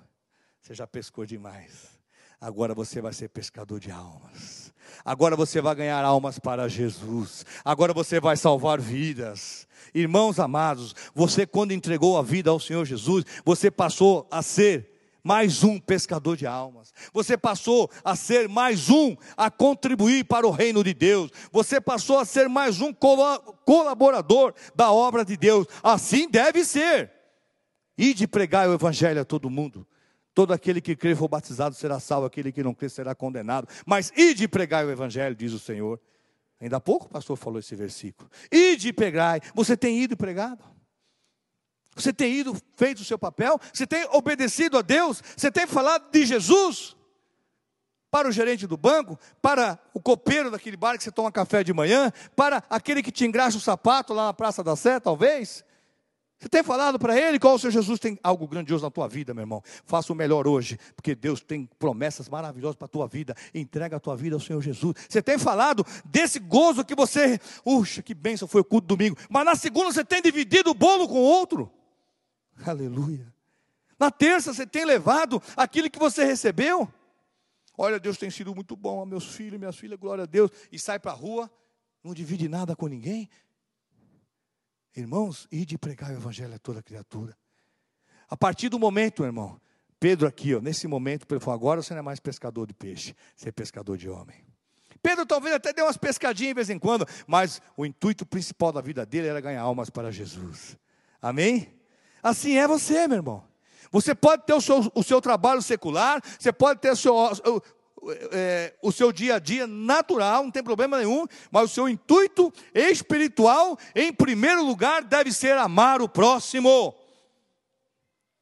Você 0.61 0.75
já 0.75 0.87
pescou 0.87 1.25
demais. 1.25 1.99
Agora 2.41 2.75
você 2.75 3.01
vai 3.01 3.13
ser 3.13 3.29
pescador 3.29 3.81
de 3.81 3.91
almas. 3.91 4.73
Agora 5.05 5.35
você 5.35 5.61
vai 5.61 5.75
ganhar 5.75 6.05
almas 6.05 6.39
para 6.39 6.69
Jesus. 6.69 7.47
Agora 7.65 7.95
você 7.95 8.21
vai 8.21 8.37
salvar 8.37 8.81
vidas. 8.81 9.67
Irmãos 9.95 10.39
amados, 10.39 10.95
você 11.15 11.47
quando 11.47 11.73
entregou 11.73 12.19
a 12.19 12.23
vida 12.23 12.51
ao 12.51 12.61
Senhor 12.61 12.85
Jesus, 12.85 13.25
você 13.45 13.71
passou 13.71 14.27
a 14.31 14.43
ser 14.43 14.91
mais 15.25 15.63
um 15.63 15.79
pescador 15.79 16.37
de 16.37 16.47
almas. 16.47 16.93
Você 17.13 17.37
passou 17.37 17.91
a 18.05 18.15
ser 18.17 18.49
mais 18.49 18.91
um 18.91 19.17
a 19.37 19.51
contribuir 19.51 20.25
para 20.25 20.47
o 20.47 20.51
reino 20.51 20.83
de 20.83 20.93
Deus. 20.93 21.31
Você 21.51 21.81
passou 21.81 22.19
a 22.19 22.25
ser 22.25 22.49
mais 22.49 22.81
um 22.81 22.93
colaborador 23.65 24.53
da 24.75 24.93
obra 24.93 25.25
de 25.25 25.37
Deus. 25.37 25.67
Assim 25.83 26.29
deve 26.29 26.65
ser. 26.65 27.22
E 28.03 28.13
de 28.13 28.27
pregar 28.27 28.69
o 28.69 28.75
evangelho 28.75 29.21
a 29.21 29.25
todo 29.25 29.49
mundo. 29.49 29.87
Todo 30.35 30.53
aquele 30.53 30.81
que 30.81 30.97
crer 30.97 31.17
for 31.17 31.29
batizado 31.29 31.77
será 31.77 32.01
salvo, 32.01 32.27
aquele 32.27 32.51
que 32.51 32.61
não 32.61 32.75
crer 32.75 32.91
será 32.91 33.15
condenado. 33.15 33.69
Mas 33.87 34.11
e 34.17 34.35
de 34.35 34.49
pregar 34.49 34.85
o 34.85 34.91
evangelho, 34.91 35.37
diz 35.37 35.53
o 35.53 35.59
Senhor. 35.61 36.01
Ainda 36.61 36.79
há 36.79 36.81
pouco 36.81 37.07
o 37.07 37.09
pastor 37.09 37.37
falou 37.37 37.61
esse 37.61 37.77
versículo. 37.77 38.29
E 38.51 38.75
de 38.75 38.93
pregar, 38.93 39.41
você 39.55 39.77
tem 39.77 40.03
ido 40.03 40.15
e 40.15 40.17
pregado? 40.17 40.65
Você 41.95 42.13
tem 42.13 42.35
ido, 42.35 42.61
feito 42.77 43.03
o 43.03 43.05
seu 43.05 43.17
papel? 43.17 43.61
Você 43.73 43.87
tem 43.87 44.05
obedecido 44.11 44.79
a 44.79 44.83
Deus? 44.83 45.23
Você 45.37 45.49
tem 45.49 45.65
falado 45.65 46.11
de 46.11 46.27
Jesus? 46.27 46.97
Para 48.11 48.29
o 48.29 48.33
gerente 48.33 48.67
do 48.67 48.77
banco, 48.77 49.17
para 49.41 49.79
o 49.95 50.01
copeiro 50.01 50.51
daquele 50.51 50.77
bar 50.77 50.99
que 50.99 51.05
você 51.05 51.13
toma 51.13 51.31
café 51.31 51.63
de 51.63 51.73
manhã, 51.73 52.13
para 52.35 52.65
aquele 52.69 53.01
que 53.01 53.13
te 53.13 53.25
engraxa 53.25 53.59
o 53.59 53.61
sapato 53.61 54.13
lá 54.13 54.27
na 54.27 54.35
Praça 54.35 54.65
da 54.65 54.75
Sé, 54.75 54.99
talvez, 54.99 55.65
você 56.43 56.49
tem 56.49 56.63
falado 56.65 56.99
para 56.99 57.17
ele 57.17 57.39
qual 57.39 57.55
o 57.55 57.59
seu 57.59 57.71
Jesus 57.71 58.01
tem 58.01 58.19
algo 58.21 58.49
grandioso 58.49 58.83
na 58.83 58.91
tua 58.91 59.07
vida, 59.07 59.33
meu 59.33 59.43
irmão. 59.43 59.63
Faça 59.87 60.13
o 60.13 60.17
melhor 60.17 60.49
hoje, 60.49 60.77
porque 60.97 61.15
Deus 61.15 61.41
tem 61.41 61.71
promessas 61.79 62.29
maravilhosas 62.29 62.75
para 62.75 62.87
a 62.87 62.89
tua 62.89 63.07
vida. 63.07 63.33
Entrega 63.55 63.97
a 63.97 64.01
tua 64.01 64.17
vida 64.17 64.35
ao 64.35 64.41
Senhor 64.41 64.61
Jesus. 64.61 64.97
Você 65.09 65.23
tem 65.23 65.39
falado 65.39 65.87
desse 66.05 66.41
gozo 66.41 66.85
que 66.85 66.97
você, 66.97 67.39
puxa, 67.63 68.03
que 68.03 68.13
bênção 68.13 68.49
foi 68.49 68.61
o 68.61 68.65
culto 68.65 68.89
domingo. 68.89 69.17
Mas 69.31 69.45
na 69.45 69.55
segunda 69.55 69.93
você 69.93 70.05
tem 70.05 70.21
dividido 70.21 70.71
o 70.71 70.75
bolo 70.75 71.07
com 71.07 71.15
o 71.15 71.23
outro. 71.23 71.71
Aleluia. 72.67 73.33
Na 73.97 74.11
terça 74.11 74.53
você 74.53 74.67
tem 74.67 74.85
levado 74.85 75.41
aquilo 75.57 75.89
que 75.89 75.99
você 76.01 76.25
recebeu. 76.25 76.93
Olha, 77.79 78.01
Deus 78.01 78.19
tem 78.19 78.33
sido 78.33 78.53
muito 78.53 78.75
bom 78.75 79.01
a 79.01 79.07
meus 79.07 79.27
filhos, 79.27 79.61
minhas 79.61 79.77
filhas, 79.77 79.97
glória 79.97 80.25
a 80.25 80.27
Deus. 80.27 80.51
E 80.73 80.79
sai 80.79 80.99
para 80.99 81.13
a 81.13 81.15
rua, 81.15 81.49
não 82.03 82.13
divide 82.13 82.49
nada 82.49 82.75
com 82.75 82.89
ninguém. 82.89 83.31
Irmãos, 84.95 85.49
e 85.51 85.67
pregar 85.79 86.11
o 86.11 86.15
evangelho 86.15 86.55
a 86.55 86.59
toda 86.59 86.83
criatura. 86.83 87.37
A 88.29 88.37
partir 88.37 88.69
do 88.69 88.79
momento, 88.79 89.25
irmão, 89.25 89.61
Pedro 89.99 90.27
aqui, 90.27 90.55
ó, 90.55 90.61
nesse 90.61 90.87
momento, 90.87 91.27
Pedro 91.27 91.45
falou, 91.45 91.55
agora 91.55 91.83
você 91.83 91.95
não 91.95 92.01
é 92.01 92.03
mais 92.03 92.19
pescador 92.19 92.67
de 92.67 92.75
peixe, 92.75 93.15
você 93.37 93.49
é 93.49 93.53
pescador 93.53 93.97
de 93.97 94.09
homem. 94.09 94.45
Pedro 95.03 95.25
talvez 95.25 95.55
até 95.55 95.73
deu 95.73 95.85
umas 95.85 95.97
pescadinhas 95.97 96.51
de 96.51 96.55
vez 96.55 96.71
em 96.71 96.79
quando, 96.79 97.07
mas 97.27 97.61
o 97.77 97.87
intuito 97.87 98.27
principal 98.27 98.73
da 98.73 98.81
vida 98.81 99.05
dele 99.07 99.29
era 99.29 99.41
ganhar 99.41 99.63
almas 99.63 99.91
para 99.91 100.13
Jesus. 100.13 100.77
Amém? 101.21 101.73
Assim 102.23 102.57
é 102.57 102.69
você, 102.69 103.07
meu 103.09 103.19
irmão. 103.19 103.45
Você 103.91 104.15
pode 104.15 104.45
ter 104.45 104.55
o 104.55 104.61
seu, 104.61 104.91
o 104.95 105.03
seu 105.03 105.21
trabalho 105.21 105.61
secular, 105.61 106.23
você 106.39 106.53
pode 106.53 106.81
ter 106.81 106.91
o 106.91 106.97
seu, 106.97 107.15
é, 108.33 108.75
o 108.83 108.91
seu 108.91 109.13
dia 109.13 109.37
a 109.37 109.39
dia 109.39 109.67
natural, 109.67 110.45
não 110.45 110.51
tem 110.51 110.63
problema 110.63 110.99
nenhum, 110.99 111.27
mas 111.51 111.71
o 111.71 111.75
seu 111.75 111.89
intuito 111.89 112.53
espiritual, 112.75 113.79
em 113.95 114.13
primeiro 114.13 114.65
lugar, 114.65 115.05
deve 115.05 115.33
ser 115.33 115.57
amar 115.57 116.03
o 116.03 116.09
próximo. 116.09 116.95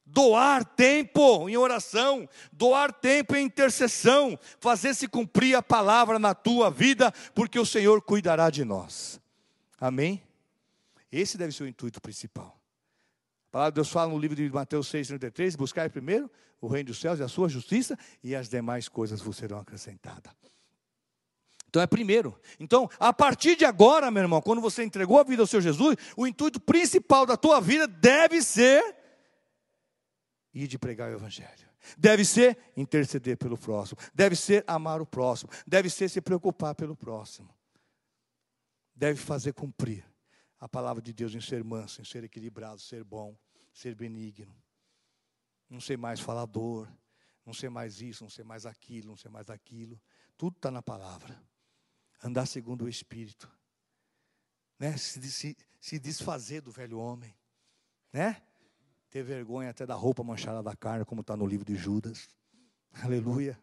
Doar 0.05 0.65
tempo 0.65 1.47
em 1.47 1.55
oração, 1.55 2.27
doar 2.51 2.91
tempo 2.91 3.35
em 3.35 3.45
intercessão, 3.45 4.37
fazer 4.59 4.93
se 4.93 5.07
cumprir 5.07 5.55
a 5.55 5.63
palavra 5.63 6.19
na 6.19 6.35
tua 6.35 6.69
vida, 6.69 7.13
porque 7.33 7.57
o 7.57 7.65
Senhor 7.65 8.01
cuidará 8.01 8.49
de 8.49 8.65
nós. 8.65 9.21
Amém? 9.79 10.21
Esse 11.11 11.37
deve 11.37 11.53
ser 11.53 11.63
o 11.63 11.67
intuito 11.67 12.01
principal. 12.01 12.60
A 13.51 13.59
palavra 13.59 13.71
de 13.73 13.75
Deus 13.75 13.89
fala 13.89 14.13
no 14.13 14.17
livro 14.17 14.33
de 14.33 14.49
Mateus 14.49 14.89
6,33: 14.89 15.57
buscar 15.57 15.89
primeiro 15.89 16.31
o 16.61 16.67
reino 16.67 16.87
dos 16.87 17.01
céus 17.01 17.19
e 17.19 17.23
a 17.23 17.27
sua 17.27 17.49
justiça, 17.49 17.99
e 18.23 18.33
as 18.33 18.47
demais 18.47 18.87
coisas 18.87 19.19
vos 19.19 19.35
serão 19.35 19.59
acrescentadas. 19.59 20.31
Então 21.67 21.81
é 21.81 21.87
primeiro. 21.87 22.39
Então, 22.61 22.89
a 22.97 23.11
partir 23.11 23.57
de 23.57 23.65
agora, 23.65 24.09
meu 24.09 24.23
irmão, 24.23 24.41
quando 24.41 24.61
você 24.61 24.83
entregou 24.85 25.19
a 25.19 25.23
vida 25.23 25.43
ao 25.43 25.47
seu 25.47 25.59
Jesus, 25.59 25.97
o 26.15 26.25
intuito 26.25 26.61
principal 26.61 27.25
da 27.25 27.35
tua 27.35 27.59
vida 27.59 27.87
deve 27.87 28.41
ser 28.41 28.95
ir 30.53 30.67
de 30.67 30.79
pregar 30.79 31.11
o 31.11 31.15
evangelho. 31.15 31.69
Deve 31.97 32.23
ser 32.23 32.57
interceder 32.77 33.35
pelo 33.35 33.57
próximo, 33.57 33.99
deve 34.13 34.35
ser 34.35 34.63
amar 34.65 35.01
o 35.01 35.05
próximo, 35.05 35.51
deve 35.67 35.89
ser 35.89 36.09
se 36.09 36.21
preocupar 36.21 36.73
pelo 36.73 36.95
próximo. 36.95 37.53
Deve 38.95 39.19
fazer 39.19 39.51
cumprir 39.51 40.10
a 40.61 40.69
palavra 40.69 41.01
de 41.01 41.11
Deus 41.11 41.35
em 41.35 41.41
ser 41.41 41.61
manso, 41.61 41.99
em 41.99 42.05
ser 42.05 42.23
equilibrado, 42.23 42.79
ser 42.79 43.03
bom, 43.03 43.37
ser 43.73 43.93
benigno 43.93 44.55
não 45.71 45.79
ser 45.79 45.97
mais 45.97 46.19
falador, 46.19 46.87
não 47.45 47.53
ser 47.53 47.69
mais 47.69 48.01
isso, 48.01 48.23
não 48.23 48.29
ser 48.29 48.43
mais 48.43 48.65
aquilo, 48.65 49.07
não 49.07 49.17
ser 49.17 49.29
mais 49.29 49.49
aquilo. 49.49 49.99
Tudo 50.37 50.57
está 50.57 50.69
na 50.69 50.81
palavra. 50.81 51.41
Andar 52.21 52.45
segundo 52.45 52.83
o 52.83 52.89
Espírito. 52.89 53.49
Né? 54.77 54.95
Se, 54.97 55.21
se, 55.31 55.57
se 55.79 55.97
desfazer 55.97 56.61
do 56.61 56.71
velho 56.71 56.99
homem. 56.99 57.33
Né? 58.11 58.41
Ter 59.09 59.23
vergonha 59.23 59.69
até 59.69 59.85
da 59.85 59.95
roupa 59.95 60.23
manchada 60.23 60.61
da 60.61 60.75
carne, 60.75 61.05
como 61.05 61.21
está 61.21 61.37
no 61.37 61.47
livro 61.47 61.65
de 61.65 61.75
Judas. 61.75 62.27
Aleluia. 63.01 63.57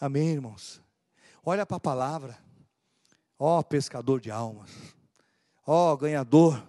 Amém, 0.00 0.28
irmãos. 0.28 0.80
Olha 1.44 1.66
para 1.66 1.76
a 1.76 1.80
palavra. 1.80 2.38
Ó 3.36 3.62
pescador 3.62 4.20
de 4.20 4.30
almas. 4.30 4.70
Ó 5.72 5.96
ganhador 5.96 6.68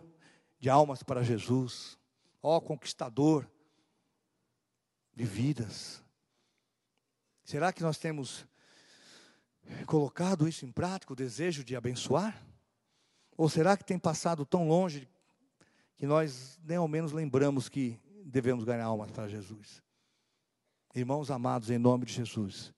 de 0.59 0.69
almas 0.69 1.01
para 1.01 1.23
Jesus. 1.23 1.97
Ó 2.39 2.61
conquistador 2.61 3.49
de 5.15 5.23
vidas. 5.25 6.03
Será 7.43 7.73
que 7.73 7.81
nós 7.81 7.97
temos 7.97 8.45
colocado 9.87 10.47
isso 10.47 10.67
em 10.67 10.71
prática, 10.71 11.13
o 11.13 11.15
desejo 11.15 11.63
de 11.63 11.75
abençoar? 11.75 12.45
Ou 13.35 13.49
será 13.49 13.75
que 13.75 13.83
tem 13.83 13.97
passado 13.97 14.45
tão 14.45 14.67
longe 14.67 15.09
que 15.97 16.05
nós 16.05 16.59
nem 16.63 16.77
ao 16.77 16.87
menos 16.87 17.11
lembramos 17.11 17.67
que 17.67 17.99
devemos 18.23 18.63
ganhar 18.63 18.85
almas 18.85 19.09
para 19.09 19.27
Jesus? 19.27 19.81
Irmãos 20.93 21.31
amados, 21.31 21.71
em 21.71 21.79
nome 21.79 22.05
de 22.05 22.13
Jesus, 22.13 22.71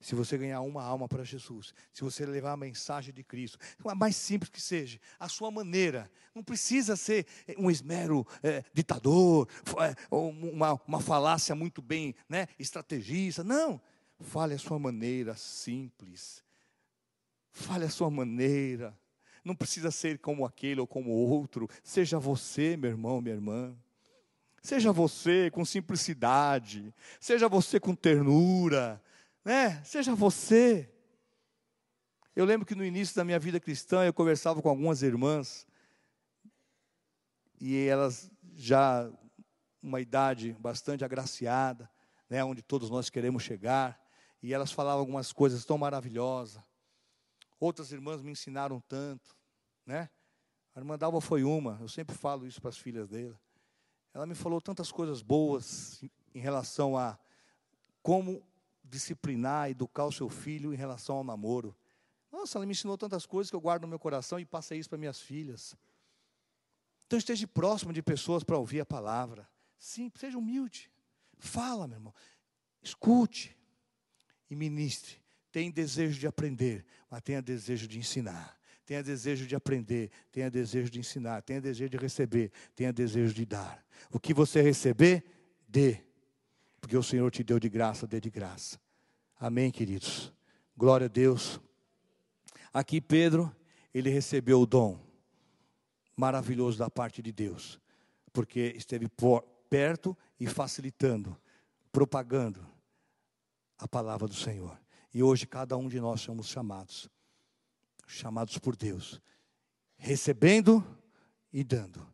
se 0.00 0.14
você 0.14 0.36
ganhar 0.36 0.60
uma 0.60 0.82
alma 0.82 1.08
para 1.08 1.24
Jesus, 1.24 1.72
se 1.92 2.02
você 2.02 2.24
levar 2.26 2.52
a 2.52 2.56
mensagem 2.56 3.12
de 3.12 3.24
Cristo, 3.24 3.58
mais 3.96 4.16
simples 4.16 4.50
que 4.50 4.60
seja, 4.60 5.00
a 5.18 5.28
sua 5.28 5.50
maneira, 5.50 6.10
não 6.34 6.42
precisa 6.42 6.96
ser 6.96 7.26
um 7.58 7.70
esmero 7.70 8.26
é, 8.42 8.62
ditador, 8.72 9.48
é, 9.80 9.94
uma, 10.10 10.80
uma 10.86 11.00
falácia 11.00 11.54
muito 11.54 11.80
bem 11.80 12.14
né, 12.28 12.46
estrategista, 12.58 13.42
não, 13.42 13.80
fale 14.20 14.54
a 14.54 14.58
sua 14.58 14.78
maneira 14.78 15.34
simples, 15.36 16.42
fale 17.50 17.84
a 17.84 17.90
sua 17.90 18.10
maneira, 18.10 18.96
não 19.44 19.54
precisa 19.54 19.90
ser 19.90 20.18
como 20.18 20.44
aquele 20.44 20.80
ou 20.80 20.86
como 20.86 21.10
outro, 21.10 21.68
seja 21.82 22.18
você, 22.18 22.76
meu 22.76 22.90
irmão, 22.90 23.20
minha 23.20 23.34
irmã. 23.34 23.76
Seja 24.60 24.90
você 24.90 25.48
com 25.52 25.64
simplicidade, 25.64 26.92
seja 27.20 27.48
você 27.48 27.78
com 27.78 27.94
ternura, 27.94 29.00
né? 29.46 29.80
Seja 29.84 30.12
você. 30.12 30.92
Eu 32.34 32.44
lembro 32.44 32.66
que 32.66 32.74
no 32.74 32.84
início 32.84 33.14
da 33.14 33.24
minha 33.24 33.38
vida 33.38 33.60
cristã 33.60 34.04
eu 34.04 34.12
conversava 34.12 34.60
com 34.60 34.68
algumas 34.68 35.02
irmãs 35.02 35.64
e 37.60 37.86
elas 37.86 38.28
já 38.56 39.08
uma 39.80 40.00
idade 40.00 40.52
bastante 40.58 41.04
agraciada, 41.04 41.88
né, 42.28 42.42
onde 42.42 42.60
todos 42.60 42.90
nós 42.90 43.08
queremos 43.08 43.44
chegar, 43.44 44.04
e 44.42 44.52
elas 44.52 44.72
falavam 44.72 44.98
algumas 44.98 45.32
coisas 45.32 45.64
tão 45.64 45.78
maravilhosas. 45.78 46.60
Outras 47.60 47.92
irmãs 47.92 48.20
me 48.22 48.32
ensinaram 48.32 48.80
tanto, 48.80 49.36
né? 49.86 50.10
A 50.74 50.80
irmã 50.80 50.98
Dalva 50.98 51.20
foi 51.20 51.44
uma, 51.44 51.78
eu 51.80 51.88
sempre 51.88 52.16
falo 52.16 52.48
isso 52.48 52.60
para 52.60 52.70
as 52.70 52.78
filhas 52.78 53.08
dela. 53.08 53.40
Ela 54.12 54.26
me 54.26 54.34
falou 54.34 54.60
tantas 54.60 54.90
coisas 54.90 55.22
boas 55.22 56.02
em 56.34 56.40
relação 56.40 56.98
a 56.98 57.16
como 58.02 58.44
disciplinar, 58.88 59.70
educar 59.70 60.04
o 60.04 60.12
seu 60.12 60.28
filho 60.28 60.72
em 60.72 60.76
relação 60.76 61.16
ao 61.16 61.24
namoro. 61.24 61.76
Nossa, 62.30 62.58
ela 62.58 62.66
me 62.66 62.72
ensinou 62.72 62.98
tantas 62.98 63.26
coisas 63.26 63.50
que 63.50 63.56
eu 63.56 63.60
guardo 63.60 63.82
no 63.82 63.88
meu 63.88 63.98
coração 63.98 64.38
e 64.38 64.44
passei 64.44 64.78
isso 64.78 64.88
para 64.88 64.98
minhas 64.98 65.20
filhas. 65.20 65.76
Então 67.06 67.18
esteja 67.18 67.46
próximo 67.46 67.92
de 67.92 68.02
pessoas 68.02 68.42
para 68.42 68.58
ouvir 68.58 68.80
a 68.80 68.86
palavra. 68.86 69.48
Sim, 69.78 70.10
seja 70.14 70.36
humilde. 70.36 70.90
Fala, 71.38 71.86
meu 71.86 71.96
irmão. 71.96 72.14
Escute 72.82 73.56
e 74.50 74.56
ministre. 74.56 75.16
Tem 75.52 75.70
desejo 75.70 76.18
de 76.18 76.26
aprender, 76.26 76.84
mas 77.10 77.22
tenha 77.22 77.40
desejo 77.40 77.86
de 77.86 77.98
ensinar. 77.98 78.58
Tenha 78.84 79.02
desejo 79.02 79.46
de 79.46 79.56
aprender, 79.56 80.10
tenha 80.30 80.48
desejo 80.48 80.88
de 80.88 81.00
ensinar, 81.00 81.42
tenha 81.42 81.60
desejo 81.60 81.90
de 81.90 81.96
receber, 81.96 82.52
tenha 82.74 82.92
desejo 82.92 83.34
de 83.34 83.44
dar. 83.44 83.84
O 84.12 84.20
que 84.20 84.32
você 84.32 84.62
receber, 84.62 85.24
dê 85.66 86.04
porque 86.86 86.96
o 86.96 87.02
Senhor 87.02 87.28
te 87.32 87.42
deu 87.42 87.58
de 87.58 87.68
graça, 87.68 88.06
dê 88.06 88.20
de 88.20 88.30
graça. 88.30 88.80
Amém, 89.40 89.72
queridos? 89.72 90.32
Glória 90.76 91.06
a 91.06 91.08
Deus. 91.08 91.60
Aqui 92.72 93.00
Pedro, 93.00 93.52
ele 93.92 94.08
recebeu 94.08 94.60
o 94.60 94.66
dom 94.66 94.96
maravilhoso 96.16 96.78
da 96.78 96.88
parte 96.88 97.20
de 97.20 97.32
Deus, 97.32 97.80
porque 98.32 98.72
esteve 98.76 99.08
por, 99.08 99.42
perto 99.68 100.16
e 100.38 100.46
facilitando, 100.46 101.36
propagando 101.90 102.64
a 103.76 103.88
palavra 103.88 104.28
do 104.28 104.34
Senhor. 104.34 104.80
E 105.12 105.24
hoje 105.24 105.44
cada 105.44 105.76
um 105.76 105.88
de 105.88 105.98
nós 105.98 106.20
somos 106.20 106.46
chamados, 106.46 107.10
chamados 108.06 108.58
por 108.58 108.76
Deus, 108.76 109.20
recebendo 109.96 110.86
e 111.52 111.64
dando. 111.64 112.06